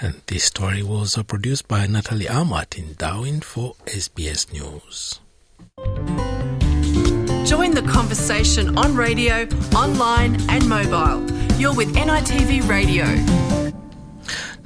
And 0.00 0.22
this 0.26 0.44
story 0.44 0.82
was 0.82 1.16
produced 1.26 1.68
by 1.68 1.86
Natalie 1.86 2.28
Amat 2.28 2.76
in 2.76 2.94
Darwin 2.94 3.40
for 3.40 3.74
SBS 3.86 4.52
News. 4.52 5.20
Join 7.46 7.70
the 7.70 7.82
conversation 7.82 8.76
on 8.76 8.96
radio, 8.96 9.46
online, 9.72 10.34
and 10.50 10.68
mobile. 10.68 11.24
You're 11.60 11.72
with 11.74 11.94
NITV 11.94 12.68
Radio. 12.68 13.04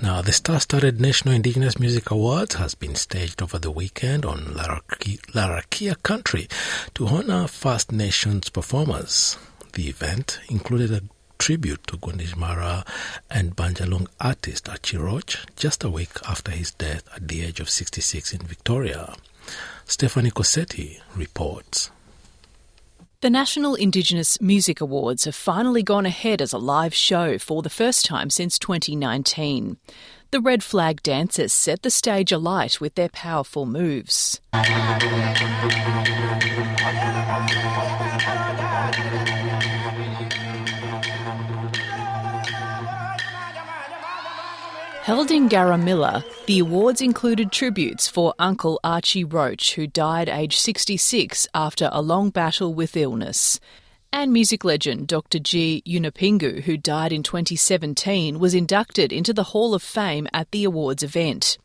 Now, 0.00 0.22
the 0.22 0.32
star-studded 0.32 0.98
National 0.98 1.34
Indigenous 1.34 1.78
Music 1.78 2.10
Awards 2.10 2.54
has 2.54 2.74
been 2.74 2.94
staged 2.94 3.42
over 3.42 3.58
the 3.58 3.70
weekend 3.70 4.24
on 4.24 4.54
Larrakia 4.54 6.02
country 6.02 6.48
to 6.94 7.06
honor 7.06 7.46
First 7.46 7.92
Nations 7.92 8.48
performers. 8.48 9.36
The 9.74 9.88
event 9.90 10.40
included 10.48 10.90
a 10.90 11.02
tribute 11.38 11.86
to 11.88 11.98
Gunditjmara 11.98 12.86
and 13.30 13.54
Bundjalung 13.54 14.06
artist 14.18 14.70
Archie 14.70 14.96
Roach 14.96 15.44
just 15.54 15.84
a 15.84 15.90
week 15.90 16.16
after 16.26 16.50
his 16.50 16.70
death 16.70 17.06
at 17.14 17.28
the 17.28 17.42
age 17.44 17.60
of 17.60 17.68
66 17.68 18.32
in 18.32 18.40
Victoria. 18.40 19.14
Stephanie 19.84 20.30
Corsetti 20.30 21.02
reports. 21.14 21.90
The 23.22 23.28
National 23.28 23.74
Indigenous 23.74 24.40
Music 24.40 24.80
Awards 24.80 25.26
have 25.26 25.34
finally 25.34 25.82
gone 25.82 26.06
ahead 26.06 26.40
as 26.40 26.54
a 26.54 26.58
live 26.58 26.94
show 26.94 27.36
for 27.36 27.60
the 27.60 27.68
first 27.68 28.06
time 28.06 28.30
since 28.30 28.58
2019. 28.58 29.76
The 30.30 30.40
Red 30.40 30.62
Flag 30.62 31.02
dancers 31.02 31.52
set 31.52 31.82
the 31.82 31.90
stage 31.90 32.32
alight 32.32 32.80
with 32.80 32.94
their 32.94 33.10
powerful 33.10 33.66
moves. 33.66 34.40
Held 45.02 45.30
in 45.30 45.48
Garramilla, 45.48 46.22
the 46.44 46.58
awards 46.58 47.00
included 47.00 47.50
tributes 47.50 48.06
for 48.06 48.34
Uncle 48.38 48.78
Archie 48.84 49.24
Roach, 49.24 49.74
who 49.74 49.86
died 49.86 50.28
aged 50.28 50.58
66 50.58 51.48
after 51.54 51.88
a 51.90 52.02
long 52.02 52.28
battle 52.28 52.74
with 52.74 52.94
illness. 52.96 53.58
And 54.12 54.30
music 54.30 54.62
legend 54.62 55.08
Dr. 55.08 55.38
G. 55.38 55.82
Yunupingu, 55.86 56.62
who 56.64 56.76
died 56.76 57.12
in 57.12 57.22
2017, 57.22 58.38
was 58.38 58.54
inducted 58.54 59.10
into 59.10 59.32
the 59.32 59.44
Hall 59.44 59.72
of 59.74 59.82
Fame 59.82 60.28
at 60.34 60.50
the 60.50 60.64
awards 60.64 61.02
event. 61.02 61.56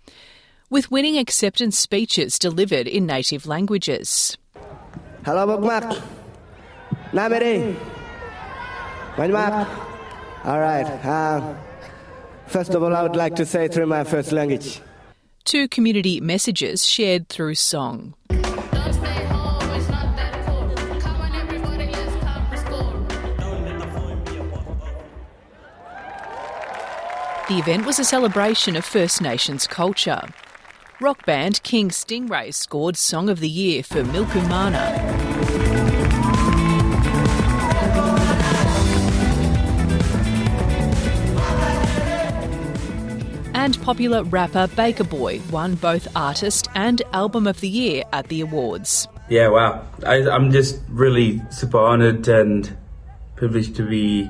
With 0.69 0.89
winning 0.89 1.17
acceptance 1.17 1.77
speeches 1.77 2.39
delivered 2.39 2.87
in 2.87 3.05
native 3.05 3.45
languages. 3.45 4.37
Hello, 5.25 5.45
Bukmak. 5.45 6.01
Namere. 7.11 7.75
All 10.45 10.59
right. 10.59 10.85
Uh, 10.85 11.55
First 12.47 12.73
of 12.73 12.83
all, 12.83 12.95
I 12.95 13.03
would 13.03 13.15
like 13.15 13.35
to 13.35 13.45
say 13.45 13.67
through 13.67 13.87
my 13.87 14.03
first 14.03 14.31
language. 14.31 14.81
Two 15.43 15.67
community 15.67 16.19
messages 16.21 16.87
shared 16.87 17.29
through 17.29 17.55
song. 17.55 18.15
The 27.47 27.59
event 27.59 27.85
was 27.85 27.99
a 27.99 28.03
celebration 28.03 28.75
of 28.75 28.83
First 28.83 29.21
Nations 29.21 29.67
culture. 29.67 30.21
Rock 30.99 31.27
band 31.27 31.61
King 31.61 31.89
Stingray 31.89 32.51
scored 32.51 32.97
Song 32.97 33.29
of 33.29 33.39
the 33.39 33.49
Year 33.49 33.83
for 33.83 34.01
Milkumana. 34.01 35.14
And 43.65 43.81
popular 43.81 44.21
rapper 44.21 44.67
Baker 44.75 45.03
Boy 45.03 45.41
won 45.49 45.73
both 45.73 46.07
Artist 46.15 46.67
and 46.75 47.01
Album 47.13 47.47
of 47.47 47.61
the 47.61 47.67
Year 47.67 48.03
at 48.13 48.27
the 48.27 48.41
awards. 48.41 49.07
Yeah, 49.27 49.47
wow. 49.47 49.87
I, 50.05 50.17
am 50.17 50.51
just 50.51 50.79
really 50.87 51.41
super 51.49 51.79
honoured 51.79 52.27
and 52.27 52.77
privileged 53.35 53.75
to 53.77 53.89
be 53.89 54.29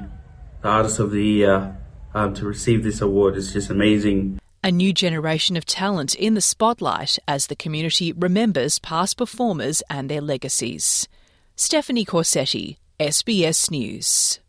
the 0.61 0.69
Artist 0.69 0.99
of 0.99 1.11
the 1.11 1.21
Year. 1.21 1.77
Um, 2.13 2.33
to 2.35 2.45
receive 2.45 2.85
this 2.85 3.01
award 3.01 3.35
is 3.35 3.51
just 3.51 3.69
amazing. 3.69 4.39
A 4.63 4.71
new 4.71 4.93
generation 4.93 5.57
of 5.57 5.65
talent 5.65 6.15
in 6.15 6.35
the 6.35 6.39
spotlight 6.39 7.19
as 7.27 7.47
the 7.47 7.57
community 7.57 8.13
remembers 8.13 8.79
past 8.79 9.17
performers 9.17 9.83
and 9.89 10.07
their 10.09 10.21
legacies. 10.21 11.09
Stephanie 11.57 12.05
Corsetti, 12.05 12.77
SBS 13.01 13.69
News. 13.69 14.39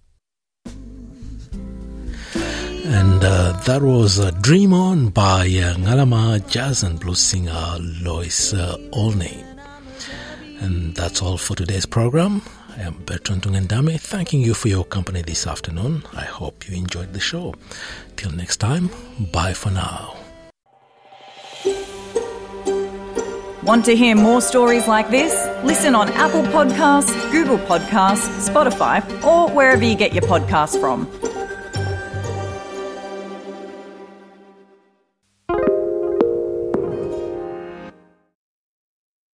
And 2.89 3.24
uh, 3.24 3.53
that 3.64 3.82
was 3.82 4.20
uh, 4.20 4.30
Dream 4.43 4.72
On 4.72 5.09
by 5.09 5.41
uh, 5.41 5.74
Ngarama 5.74 6.49
jazz 6.49 6.84
and 6.84 7.01
blues 7.01 7.18
singer 7.18 7.78
Lois 8.01 8.55
uh, 8.55 8.78
Olney. 8.93 9.43
And 10.61 10.95
that's 10.95 11.20
all 11.20 11.37
for 11.37 11.57
today's 11.57 11.84
program. 11.84 12.43
I 12.76 12.82
am 12.82 13.03
Bertrand 13.05 13.43
Tungandame, 13.43 14.01
thanking 14.01 14.41
you 14.41 14.55
for 14.55 14.68
your 14.68 14.84
company 14.84 15.22
this 15.22 15.49
afternoon. 15.49 16.05
I 16.12 16.26
hope 16.26 16.68
you 16.68 16.76
enjoyed 16.76 17.12
the 17.12 17.18
show. 17.18 17.57
Till 18.16 18.30
next 18.30 18.59
time, 18.59 18.89
bye 19.32 19.53
for 19.53 19.70
now. 19.70 20.14
Want 23.64 23.84
to 23.87 23.97
hear 23.97 24.14
more 24.14 24.41
stories 24.41 24.87
like 24.87 25.11
this? 25.11 25.32
Listen 25.64 25.97
on 25.97 26.09
Apple 26.11 26.45
Podcasts, 26.45 27.32
Google 27.32 27.59
Podcasts, 27.59 28.49
Spotify, 28.49 29.03
or 29.24 29.51
wherever 29.51 29.82
you 29.82 29.97
get 29.97 30.12
your 30.12 30.22
podcasts 30.22 30.78
from. 30.80 31.11